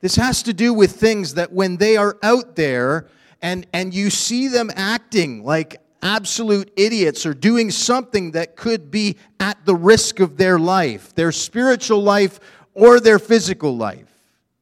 [0.00, 3.08] This has to do with things that when they are out there
[3.42, 9.16] and, and you see them acting like absolute idiots or doing something that could be
[9.40, 12.38] at the risk of their life, their spiritual life
[12.74, 14.10] or their physical life.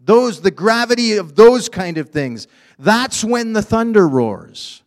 [0.01, 2.47] Those, the gravity of those kind of things,
[2.78, 4.82] that's when the thunder roars.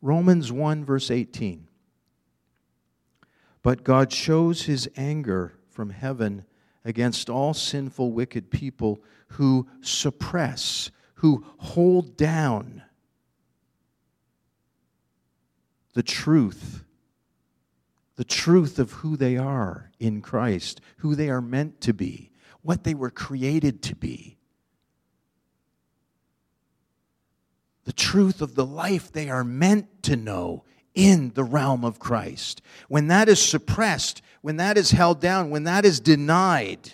[0.00, 1.66] Romans 1, verse 18.
[3.62, 6.44] But God shows his anger from heaven
[6.84, 9.02] against all sinful, wicked people
[9.32, 12.82] who suppress, who hold down
[15.94, 16.84] the truth,
[18.16, 22.30] the truth of who they are in Christ, who they are meant to be,
[22.62, 24.36] what they were created to be.
[27.84, 30.64] The truth of the life they are meant to know
[30.94, 32.62] in the realm of Christ.
[32.88, 36.92] When that is suppressed, when that is held down, when that is denied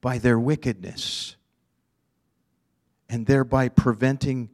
[0.00, 1.35] by their wickedness,
[3.08, 4.50] and thereby preventing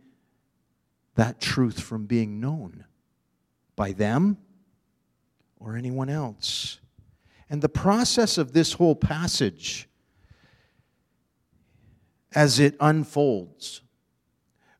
[1.14, 2.84] that truth from being known
[3.76, 4.36] by them
[5.58, 6.80] or anyone else.
[7.48, 9.88] And the process of this whole passage,
[12.34, 13.82] as it unfolds,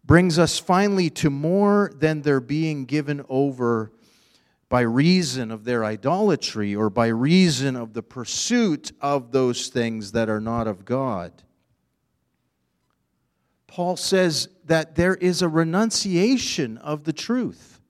[0.05, 3.93] brings us finally to more than their being given over
[4.69, 10.31] by reason of their idolatry or by reason of the pursuit of those things that
[10.31, 11.31] are not of God.
[13.73, 17.81] Paul says that there is a renunciation of the truth.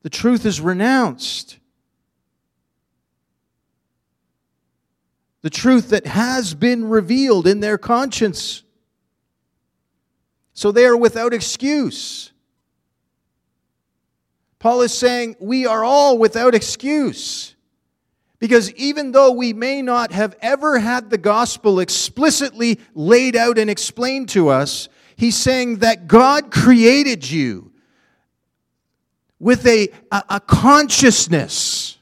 [0.00, 1.58] The truth is renounced.
[5.42, 8.62] The truth that has been revealed in their conscience.
[10.54, 12.32] So they are without excuse.
[14.58, 17.54] Paul is saying we are all without excuse
[18.38, 23.68] Because even though we may not have ever had the gospel explicitly laid out and
[23.68, 27.72] explained to us, he's saying that God created you
[29.38, 31.98] with a, a, a consciousness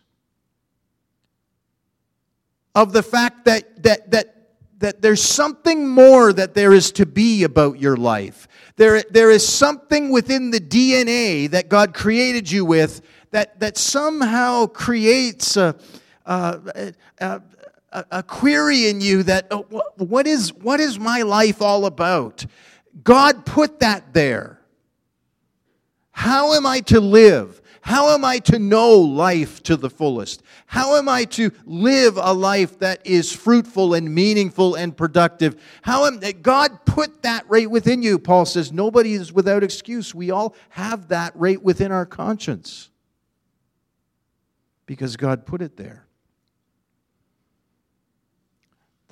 [2.75, 4.49] of the fact that, that, that,
[4.79, 8.49] that there's something more that there is to be about your life.
[8.77, 14.67] There, there is something within the DNA that God created you with that, that somehow
[14.67, 15.75] creates a,
[16.25, 17.43] a, a,
[17.93, 22.47] a query in you that oh, what, is, what is my life all about?
[23.03, 24.61] God put that there.
[26.11, 27.61] How am I to live?
[27.81, 30.43] How am I to know life to the fullest?
[30.67, 35.61] How am I to live a life that is fruitful and meaningful and productive?
[35.83, 38.21] How am God put that right within you?
[38.21, 40.15] Paul says nobody is without excuse.
[40.15, 42.89] We all have that right within our conscience
[44.87, 46.02] because God put it there.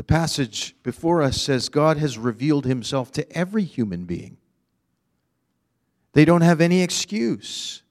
[0.01, 4.38] The passage before us says God has revealed himself to every human being.
[6.14, 7.82] They don't have any excuse.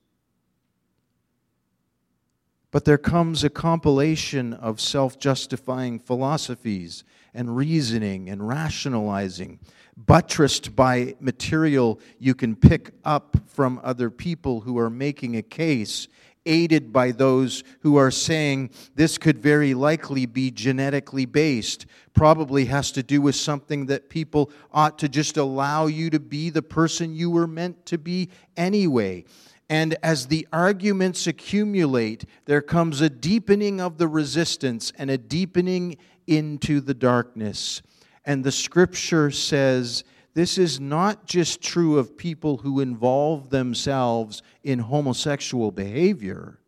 [2.72, 9.60] But there comes a compilation of self justifying philosophies and reasoning and rationalizing,
[9.96, 16.08] buttressed by material you can pick up from other people who are making a case,
[16.46, 21.86] aided by those who are saying this could very likely be genetically based.
[22.14, 26.50] Probably has to do with something that people ought to just allow you to be
[26.50, 29.24] the person you were meant to be anyway.
[29.68, 35.96] And as the arguments accumulate, there comes a deepening of the resistance and a deepening
[36.26, 37.80] into the darkness.
[38.24, 40.04] And the scripture says
[40.34, 46.58] this is not just true of people who involve themselves in homosexual behavior.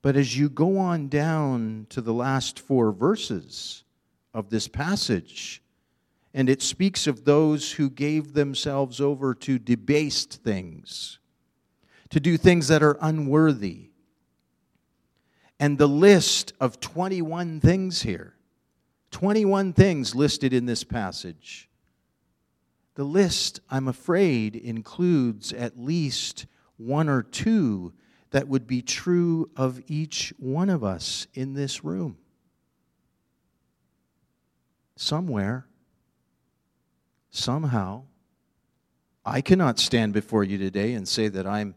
[0.00, 3.84] But as you go on down to the last four verses
[4.32, 5.62] of this passage,
[6.32, 11.18] and it speaks of those who gave themselves over to debased things,
[12.10, 13.90] to do things that are unworthy.
[15.60, 18.37] And the list of 21 things here,
[19.10, 21.68] 21 things listed in this passage.
[22.94, 26.46] The list, I'm afraid, includes at least
[26.76, 27.92] one or two
[28.30, 32.18] that would be true of each one of us in this room.
[34.96, 35.66] Somewhere
[37.30, 38.02] somehow,
[39.24, 41.74] I cannot stand before you today and say that I'm,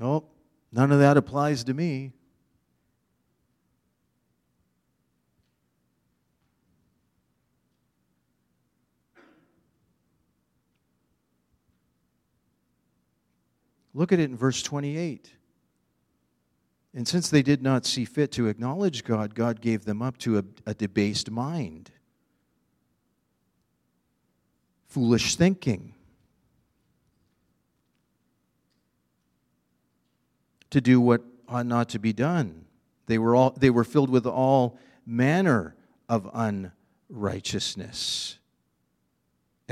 [0.00, 0.24] oh,
[0.72, 2.12] none of that applies to me.
[13.94, 15.32] Look at it in verse 28.
[16.94, 20.38] And since they did not see fit to acknowledge God, God gave them up to
[20.38, 21.90] a, a debased mind
[24.92, 25.94] foolish thinking.
[30.68, 32.66] To do what ought not to be done.
[33.06, 35.74] They were, all, they were filled with all manner
[36.10, 38.38] of unrighteousness.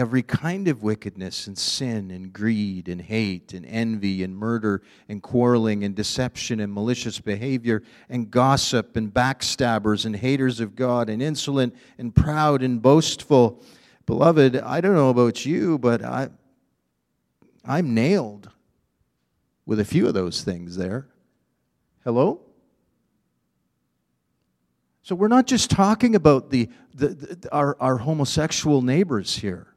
[0.01, 5.23] Every kind of wickedness and sin and greed and hate and envy and murder and
[5.23, 11.21] quarreling and deception and malicious behavior and gossip and backstabbers and haters of God and
[11.23, 13.63] insolent and proud and boastful
[14.11, 16.31] Beloved, I don't know about you, but I,
[17.65, 18.51] I'm nailed
[19.65, 21.07] with a few of those things there.
[22.03, 22.41] Hello?
[25.03, 29.70] So we're not just talking about the, the, the, our, our homosexual neighbors here.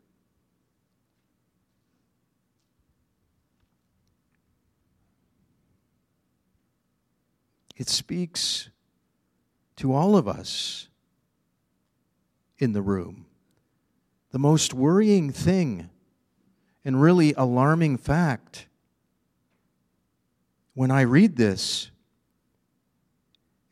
[7.76, 8.69] It speaks
[9.78, 10.88] to all of us
[12.59, 13.26] in the room.
[14.32, 15.89] The most worrying thing
[16.86, 18.67] and really alarming fact
[20.74, 21.91] when I read this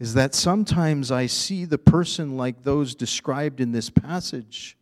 [0.01, 4.75] is that sometimes I see the person like those described in this passage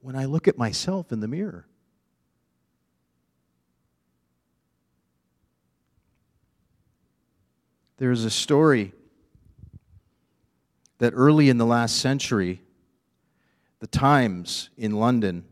[0.00, 1.67] when I look at myself in the mirror.
[7.98, 8.92] There's a story
[10.98, 12.62] that early in the last century,
[13.80, 15.44] the Times in London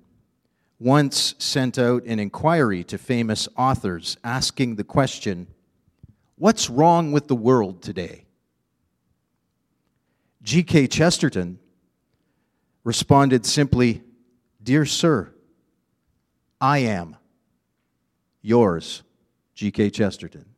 [0.78, 5.48] once sent out an inquiry to famous authors asking the question
[6.38, 8.26] What's wrong with the world today?
[10.42, 10.86] G.K.
[10.86, 11.58] Chesterton
[12.84, 14.02] responded simply
[14.62, 15.32] Dear Sir,
[16.60, 17.16] I am
[18.42, 19.02] yours,
[19.54, 19.90] G.K.
[19.90, 20.55] Chesterton.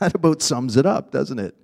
[0.00, 1.54] That about sums it up, doesn't it?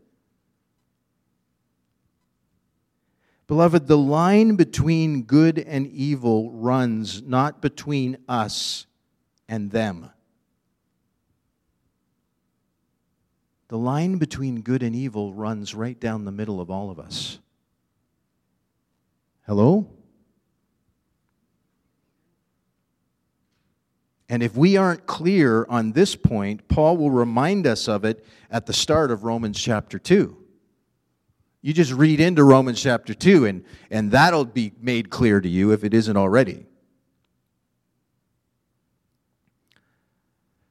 [3.47, 8.87] Beloved, the line between good and evil runs not between us
[9.49, 10.11] and them.
[13.68, 17.39] The line between good and evil runs right down the middle of all of us.
[19.47, 19.95] Hello?
[24.29, 28.66] And if we aren't clear on this point, Paul will remind us of it at
[28.66, 30.37] the start of Romans chapter 2.
[31.62, 35.72] You just read into Romans chapter 2, and, and that'll be made clear to you
[35.72, 36.66] if it isn't already.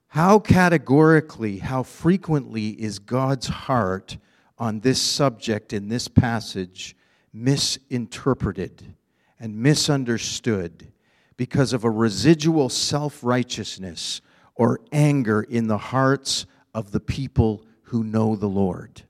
[0.07, 4.17] How categorically, how frequently is God's heart
[4.57, 6.95] on this subject in this passage
[7.33, 8.95] misinterpreted
[9.39, 10.93] and misunderstood
[11.37, 14.21] because of a residual self righteousness
[14.55, 19.03] or anger in the hearts of the people who know the Lord?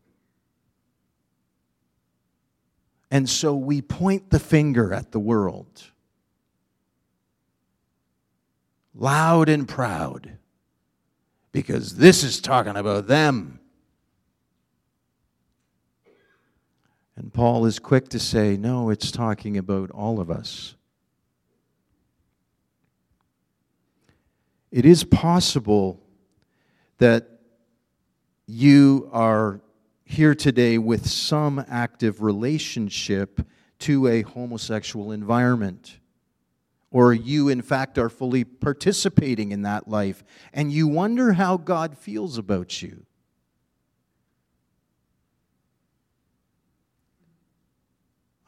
[3.12, 5.84] And so we point the finger at the world,
[8.94, 10.38] loud and proud,
[11.52, 13.60] because this is talking about them.
[17.16, 20.75] And Paul is quick to say, no, it's talking about all of us.
[24.72, 26.02] It is possible
[26.98, 27.28] that
[28.48, 29.62] you are
[30.06, 33.42] here today with some active relationship
[33.80, 36.00] to a homosexual environment.
[36.92, 41.98] Or you, in fact, are fully participating in that life, and you wonder how God
[41.98, 43.06] feels about you.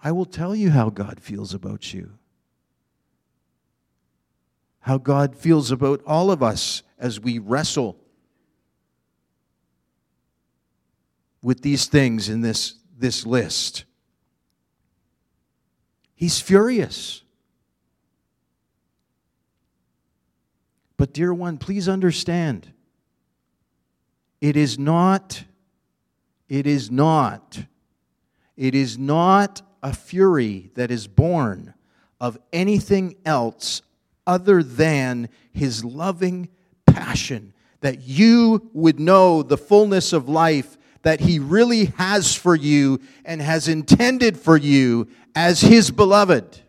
[0.01, 2.11] I will tell you how God feels about you.
[4.87, 7.97] How God feels about all of us as we wrestle
[11.41, 13.83] with these things in this, this list.
[16.15, 17.21] He's furious.
[20.95, 22.71] But, dear one, please understand
[24.39, 25.43] it is not,
[26.47, 27.65] it is not,
[28.55, 31.73] it is not a fury that is born
[32.21, 33.81] of anything else
[34.27, 36.49] other than his loving
[36.85, 42.99] passion that you would know the fullness of life that He really has for you
[43.23, 46.61] and has intended for you as His beloved.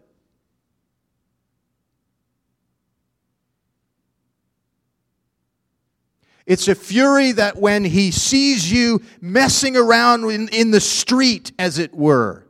[6.46, 11.78] It's a fury that when he sees you messing around in, in the street, as
[11.78, 12.46] it were,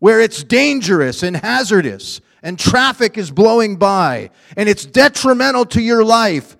[0.00, 6.04] where it's dangerous and hazardous, and traffic is blowing by, and it's detrimental to your
[6.04, 6.56] life,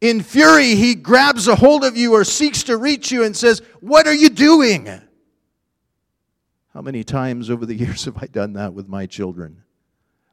[0.00, 3.60] in fury, he grabs a hold of you or seeks to reach you and says,
[3.80, 4.86] What are you doing?
[6.72, 9.64] How many times over the years have I done that with my children?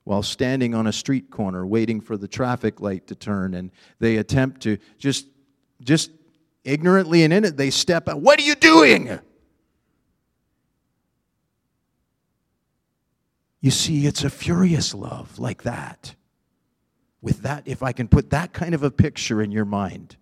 [0.03, 4.17] While standing on a street corner waiting for the traffic light to turn, and they
[4.17, 5.25] attempt to just,
[5.83, 6.11] just
[6.63, 8.21] ignorantly and in it, they step out.
[8.21, 9.19] What are you doing?
[13.61, 16.15] You see, it's a furious love like that
[17.21, 20.17] with that, if I can put that kind of a picture in your mind,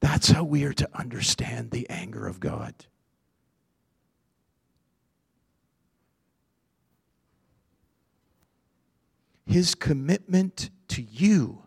[0.00, 2.74] that's how we are to understand the anger of God.
[9.46, 11.62] His commitment to you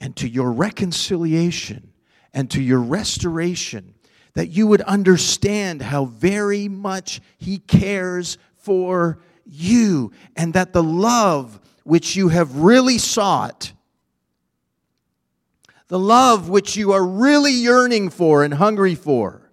[0.00, 1.92] and to your reconciliation
[2.32, 3.91] and to your restoration,
[4.34, 11.60] that you would understand how very much He cares for you, and that the love
[11.84, 13.72] which you have really sought,
[15.88, 19.50] the love which you are really yearning for and hungry for,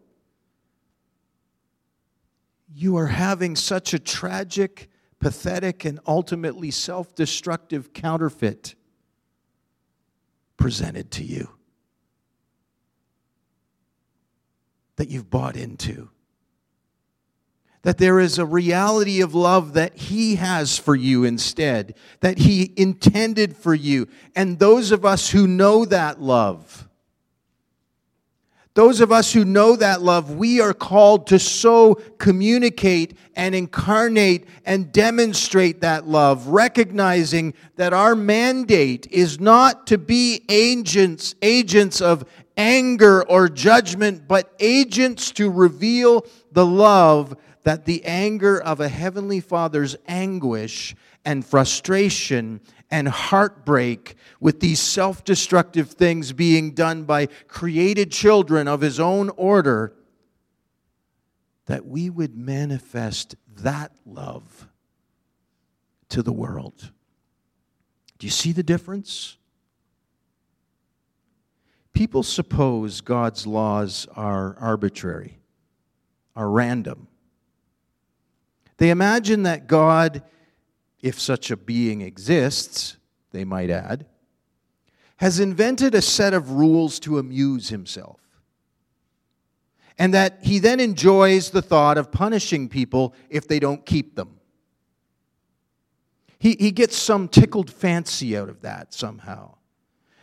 [2.74, 8.76] you are having such a tragic, pathetic, and ultimately self destructive counterfeit
[10.56, 11.59] presented to you
[15.00, 16.10] that you've bought into
[17.84, 22.74] that there is a reality of love that He has for you instead, that He
[22.76, 24.08] intended for you.
[24.36, 26.90] And those of us who know that love,
[28.74, 34.48] those of us who know that love, we are called to so communicate and incarnate
[34.66, 42.26] and demonstrate that love, recognizing that our mandate is not to be agents, agents of
[42.60, 49.40] anger or judgment, but agents to reveal the love that the anger of a heavenly
[49.40, 50.94] father's anguish
[51.24, 52.60] and frustration
[52.92, 59.30] and heartbreak with these self destructive things being done by created children of his own
[59.32, 59.94] order,
[61.68, 64.68] that we would manifest that love
[66.10, 66.92] to the world.
[68.18, 69.38] Do you see the difference?
[72.00, 75.38] People suppose God's laws are arbitrary,
[76.34, 77.10] are random.
[78.78, 80.24] They imagine that God
[81.02, 82.96] if such a being exists,
[83.32, 84.06] they might add,
[85.18, 88.22] has invented a set of rules to amuse himself.
[89.98, 94.40] And that he then enjoys the thought of punishing people if they don't keep them.
[96.40, 99.56] He, he gets some tickled fancy out of that somehow.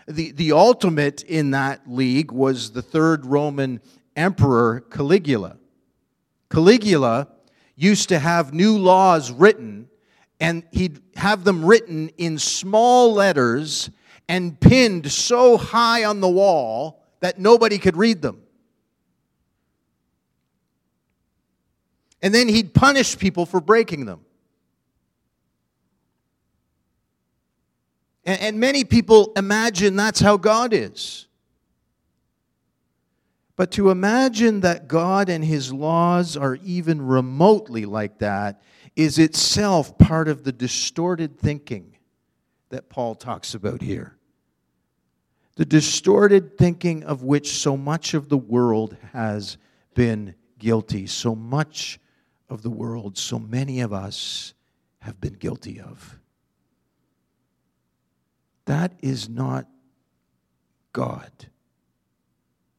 [0.07, 3.80] The, the ultimate in that league was the third Roman
[4.14, 5.59] emperor, Caligula.
[6.48, 7.28] Caligula
[7.74, 9.88] used to have new laws written
[10.40, 13.90] and he'd have them written in small letters
[14.28, 18.42] and pinned so high on the wall that nobody could read them.
[22.22, 24.26] And then he'd punish people for breaking them.
[28.27, 31.27] And, and many people imagine that's how God is.
[33.55, 38.61] But to imagine that God and his laws are even remotely like that
[38.97, 41.97] is itself part of the distorted thinking
[42.68, 44.16] that Paul talks about here.
[45.57, 49.57] The distorted thinking of which so much of the world has
[49.95, 51.07] been guilty.
[51.07, 51.99] So much
[52.51, 54.53] of the world, so many of us
[55.01, 56.18] have been guilty of.
[58.67, 59.67] That is not
[60.93, 61.31] God.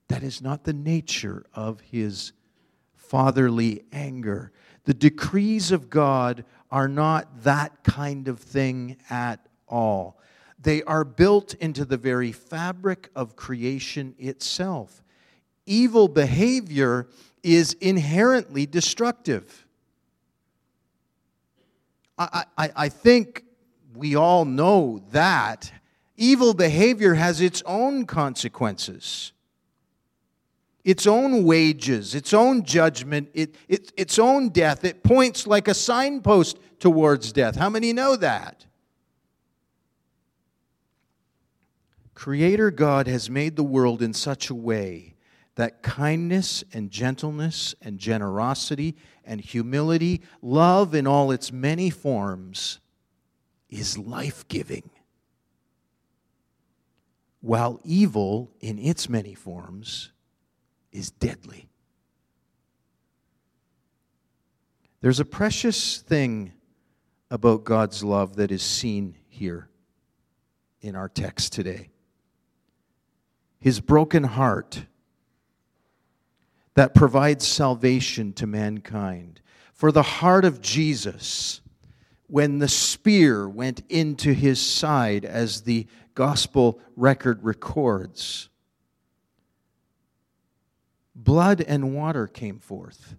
[0.07, 2.33] That is not the nature of his
[2.95, 4.51] fatherly anger.
[4.85, 10.19] The decrees of God are not that kind of thing at all.
[10.59, 15.03] They are built into the very fabric of creation itself.
[15.65, 17.07] Evil behavior
[17.43, 19.65] is inherently destructive.
[22.17, 23.43] I, I, I think
[23.95, 25.71] we all know that.
[26.17, 29.31] Evil behavior has its own consequences
[30.87, 34.85] its own wages, its own judgment, it, it, its own death.
[34.85, 37.57] It points like a signpost towards death.
[37.57, 38.65] How many know that?
[42.13, 45.15] Creator God has made the world in such a way
[45.55, 48.95] that kindness and gentleness and generosity
[49.25, 52.79] and humility, love in all its many forms,
[53.69, 54.89] is life giving.
[57.47, 60.11] While evil in its many forms
[60.91, 61.69] is deadly.
[64.99, 66.51] There's a precious thing
[67.31, 69.69] about God's love that is seen here
[70.81, 71.87] in our text today.
[73.61, 74.83] His broken heart
[76.73, 79.39] that provides salvation to mankind.
[79.71, 81.61] For the heart of Jesus,
[82.27, 85.87] when the spear went into his side, as the
[86.17, 88.49] gospel record records,
[91.13, 93.15] blood and water came forth.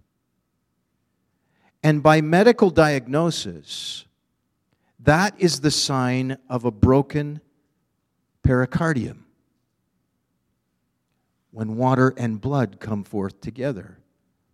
[1.81, 4.03] And by medical diagnosis,
[4.99, 7.39] that is the sign of a broken
[8.43, 9.23] pericardium.
[11.51, 13.99] When water and blood come forth together,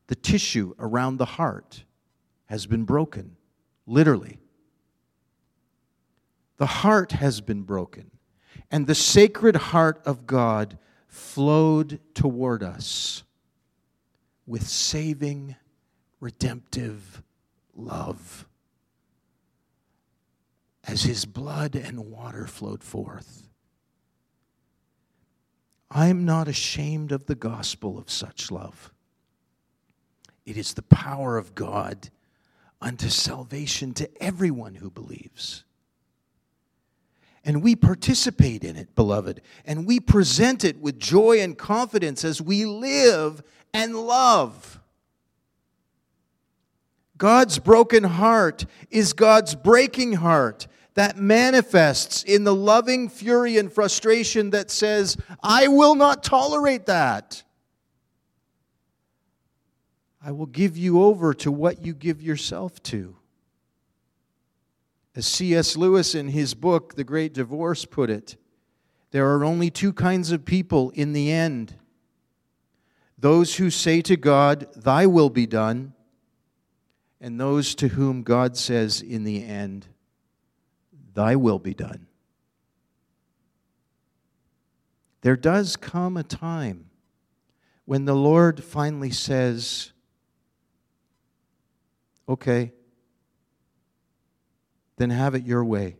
[0.06, 1.84] the tissue around the heart
[2.46, 3.38] has been broken,
[3.88, 4.38] literally.
[6.58, 8.12] The heart has been broken,
[8.72, 13.24] and the sacred heart of God flowed toward us
[14.48, 15.56] with saving,
[16.20, 17.22] redemptive
[17.76, 18.46] love
[20.84, 23.50] as his blood and water flowed forth.
[25.90, 28.92] I am not ashamed of the gospel of such love.
[30.46, 32.10] It is the power of God
[32.82, 35.64] unto salvation to everyone who believes.
[37.46, 42.42] And we participate in it, beloved, and we present it with joy and confidence as
[42.42, 44.80] we live and love.
[47.18, 54.50] God's broken heart is God's breaking heart that manifests in the loving fury and frustration
[54.50, 57.44] that says, I will not tolerate that.
[60.22, 63.16] I will give you over to what you give yourself to.
[65.16, 65.78] As C.S.
[65.78, 68.36] Lewis in his book, The Great Divorce, put it,
[69.12, 71.76] there are only two kinds of people in the end
[73.18, 75.94] those who say to God, Thy will be done,
[77.22, 79.88] and those to whom God says in the end,
[81.14, 82.08] Thy will be done.
[85.22, 86.90] There does come a time
[87.86, 89.92] when the Lord finally says,
[92.28, 92.74] Okay,
[94.98, 95.98] then have it your way.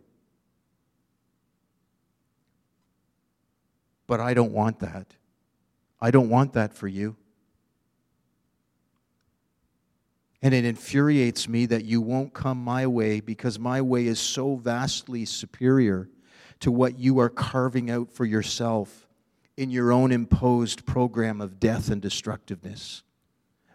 [4.08, 5.16] But I don't want that.
[6.00, 7.16] I don't want that for you.
[10.42, 14.56] And it infuriates me that you won't come my way because my way is so
[14.58, 16.08] vastly superior
[16.60, 19.08] to what you are carving out for yourself
[19.58, 23.02] in your own imposed program of death and destructiveness.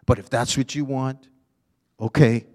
[0.05, 1.27] But if that's what you want,
[1.99, 2.45] okay.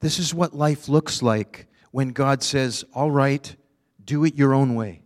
[0.00, 3.54] This is what life looks like when God says, All right,
[4.04, 5.02] do it your own way.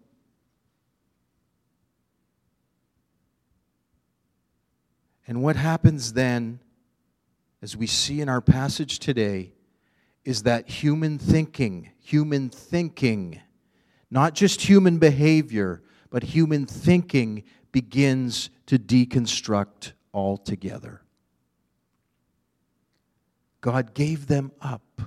[5.26, 6.61] And what happens then,
[7.62, 9.53] as we see in our passage today,
[10.24, 13.40] is that human thinking, human thinking,
[14.11, 21.01] not just human behavior, but human thinking begins to deconstruct altogether.
[23.62, 25.00] God gave them up,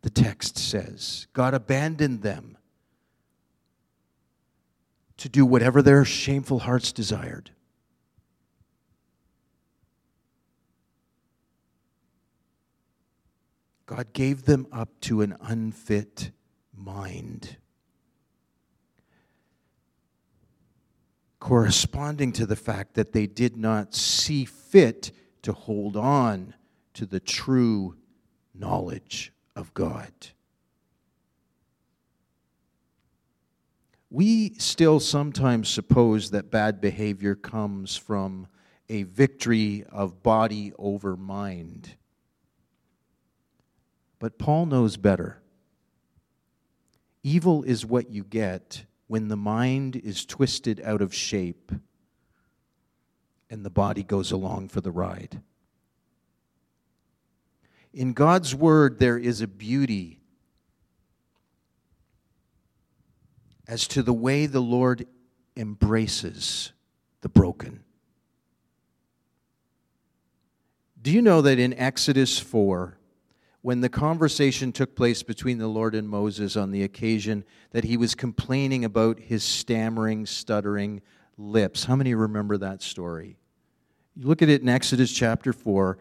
[0.00, 1.26] the text says.
[1.34, 2.56] God abandoned them
[5.18, 7.50] to do whatever their shameful hearts desired.
[13.84, 16.30] God gave them up to an unfit
[16.74, 17.58] mind.
[21.38, 25.10] Corresponding to the fact that they did not see fit
[25.42, 26.54] to hold on
[26.94, 27.96] to the true
[28.54, 30.12] knowledge of God.
[34.10, 38.48] We still sometimes suppose that bad behavior comes from
[38.88, 41.94] a victory of body over mind.
[44.18, 45.40] But Paul knows better.
[47.22, 51.70] Evil is what you get when the mind is twisted out of shape
[53.48, 55.42] and the body goes along for the ride.
[57.92, 60.20] In God's Word, there is a beauty
[63.66, 65.06] as to the way the Lord
[65.56, 66.72] embraces
[67.20, 67.82] the broken.
[71.02, 72.98] Do you know that in Exodus 4,
[73.62, 77.96] when the conversation took place between the Lord and Moses on the occasion that he
[77.96, 81.02] was complaining about his stammering, stuttering
[81.36, 81.84] lips.
[81.84, 83.36] How many remember that story?
[84.16, 85.98] You look at it in Exodus chapter 4.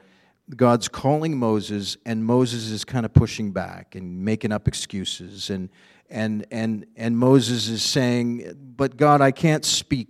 [0.55, 5.49] God's calling Moses, and Moses is kind of pushing back and making up excuses.
[5.49, 5.69] And,
[6.09, 10.07] and, and, and Moses is saying, But God, I can't speak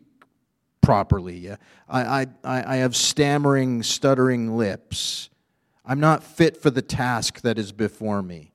[0.81, 1.51] properly.
[1.89, 5.29] I, I, I have stammering, stuttering lips.
[5.85, 8.53] I'm not fit for the task that is before me.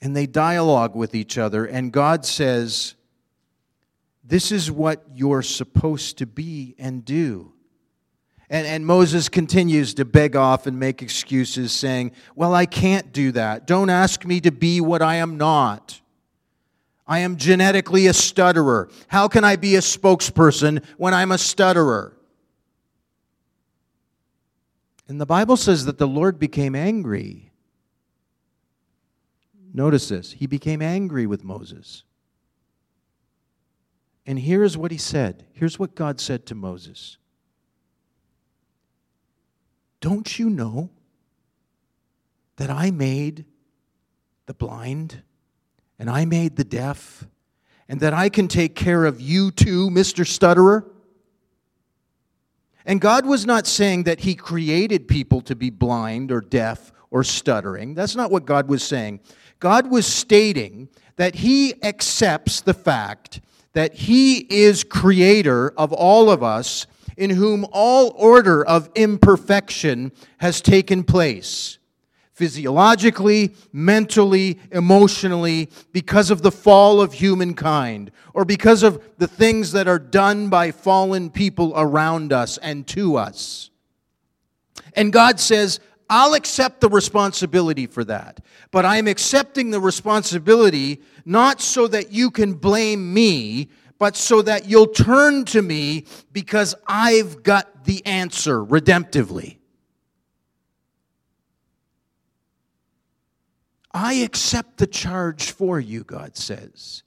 [0.00, 2.94] And they dialogue with each other, and God says,
[4.22, 7.54] This is what you're supposed to be and do.
[8.50, 13.32] And, and Moses continues to beg off and make excuses, saying, Well, I can't do
[13.32, 13.66] that.
[13.66, 16.00] Don't ask me to be what I am not.
[17.06, 18.90] I am genetically a stutterer.
[19.08, 22.14] How can I be a spokesperson when I'm a stutterer?
[25.08, 27.50] And the Bible says that the Lord became angry.
[29.72, 30.32] Notice this.
[30.32, 32.02] He became angry with Moses.
[34.26, 35.46] And here's what he said.
[35.52, 37.17] Here's what God said to Moses
[40.00, 40.90] Don't you know
[42.56, 43.44] that I made
[44.46, 45.22] the blind
[45.98, 47.26] and I made the deaf
[47.88, 50.26] and that I can take care of you too, Mr.
[50.26, 50.84] Stutterer?
[52.84, 57.22] And God was not saying that He created people to be blind or deaf or
[57.22, 57.94] stuttering.
[57.94, 59.20] That's not what God was saying.
[59.60, 63.40] God was stating that He accepts the fact
[63.72, 66.86] that He is creator of all of us,
[67.18, 71.78] in whom all order of imperfection has taken place
[72.38, 79.88] physiologically, mentally, emotionally, because of the fall of humankind, or because of the things that
[79.88, 83.70] are done by fallen people around us and to us.
[84.92, 88.40] And God says, I'll accept the responsibility for that.
[88.70, 93.68] But I'm accepting the responsibility not so that you can blame me,
[93.98, 99.58] but so that you'll turn to me because I've got the answer redemptively.
[103.92, 107.02] I accept the charge for you, God says.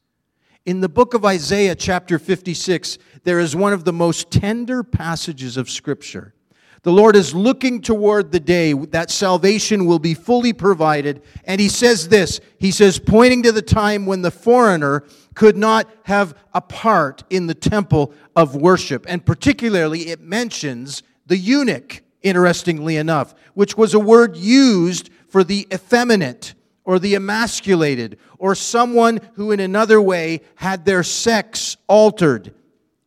[0.65, 5.57] In the book of Isaiah, chapter 56, there is one of the most tender passages
[5.57, 6.33] of Scripture.
[6.83, 11.21] The Lord is looking toward the day that salvation will be fully provided.
[11.45, 15.03] And He says this He says, pointing to the time when the foreigner
[15.35, 19.05] could not have a part in the temple of worship.
[19.07, 25.67] And particularly, it mentions the eunuch, interestingly enough, which was a word used for the
[25.73, 26.53] effeminate
[26.83, 32.53] or the emasculated or someone who in another way had their sex altered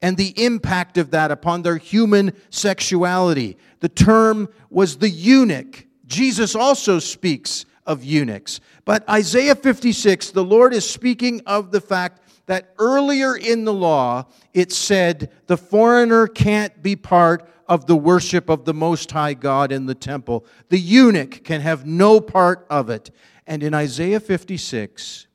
[0.01, 3.57] and the impact of that upon their human sexuality.
[3.81, 5.87] The term was the eunuch.
[6.07, 8.61] Jesus also speaks of eunuchs.
[8.85, 14.27] But Isaiah 56, the Lord is speaking of the fact that earlier in the law
[14.53, 19.73] it said the foreigner can't be part of the worship of the Most High God
[19.73, 20.47] in the temple.
[20.69, 23.11] The eunuch can have no part of it.
[23.47, 25.27] And in Isaiah 56,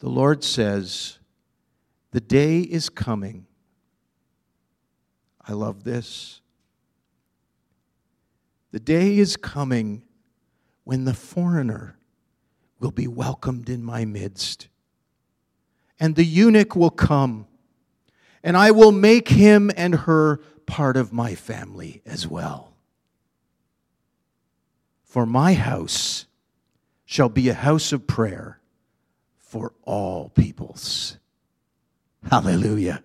[0.00, 1.18] the Lord says,
[2.10, 3.46] The day is coming.
[5.46, 6.40] I love this.
[8.72, 10.02] The day is coming
[10.90, 11.96] when the foreigner
[12.80, 14.66] will be welcomed in my midst.
[16.00, 17.46] And the eunuch will come,
[18.42, 22.72] and I will make him and her part of my family as well.
[25.04, 26.26] For my house
[27.04, 28.58] shall be a house of prayer
[29.38, 31.18] for all peoples.
[32.28, 33.04] Hallelujah.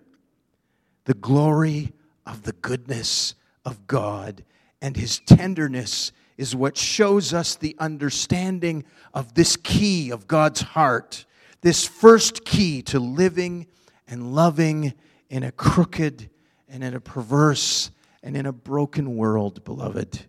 [1.04, 1.92] The glory
[2.26, 4.42] of the goodness of God
[4.82, 8.84] and his tenderness is what shows us the understanding
[9.14, 11.24] of this key of God's heart,
[11.62, 13.66] this first key to living
[14.06, 14.94] and loving
[15.30, 16.30] in a crooked
[16.68, 17.90] and in a perverse
[18.22, 20.26] and in a broken world, beloved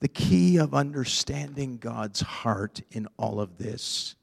[0.00, 4.16] the key of understanding God's heart in all of this.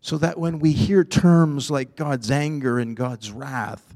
[0.00, 3.87] So that when we hear terms like God's anger and God's wrath,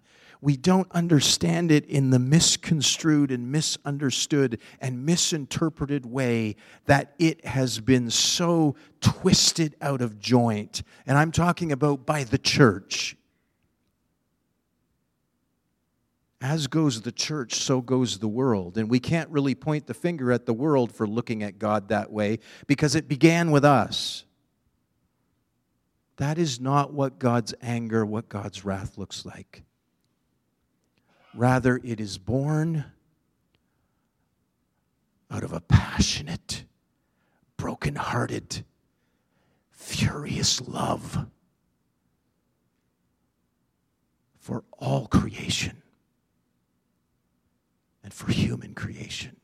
[0.43, 7.79] we don't understand it in the misconstrued and misunderstood and misinterpreted way that it has
[7.79, 10.83] been so twisted out of joint.
[11.07, 13.17] And I'm talking about by the church.
[16.43, 18.77] as goes the church, so goes the world.
[18.77, 22.11] And we can't really point the finger at the world for looking at God that
[22.11, 24.25] way because it began with us.
[26.17, 29.63] That is not what God's anger, what God's wrath looks like.
[31.35, 32.85] Rather, it is born
[35.31, 36.65] out of a passionate,
[37.57, 38.65] broken-hearted,
[39.71, 41.27] furious love
[44.39, 45.83] for all creation
[48.03, 49.37] and for human creation.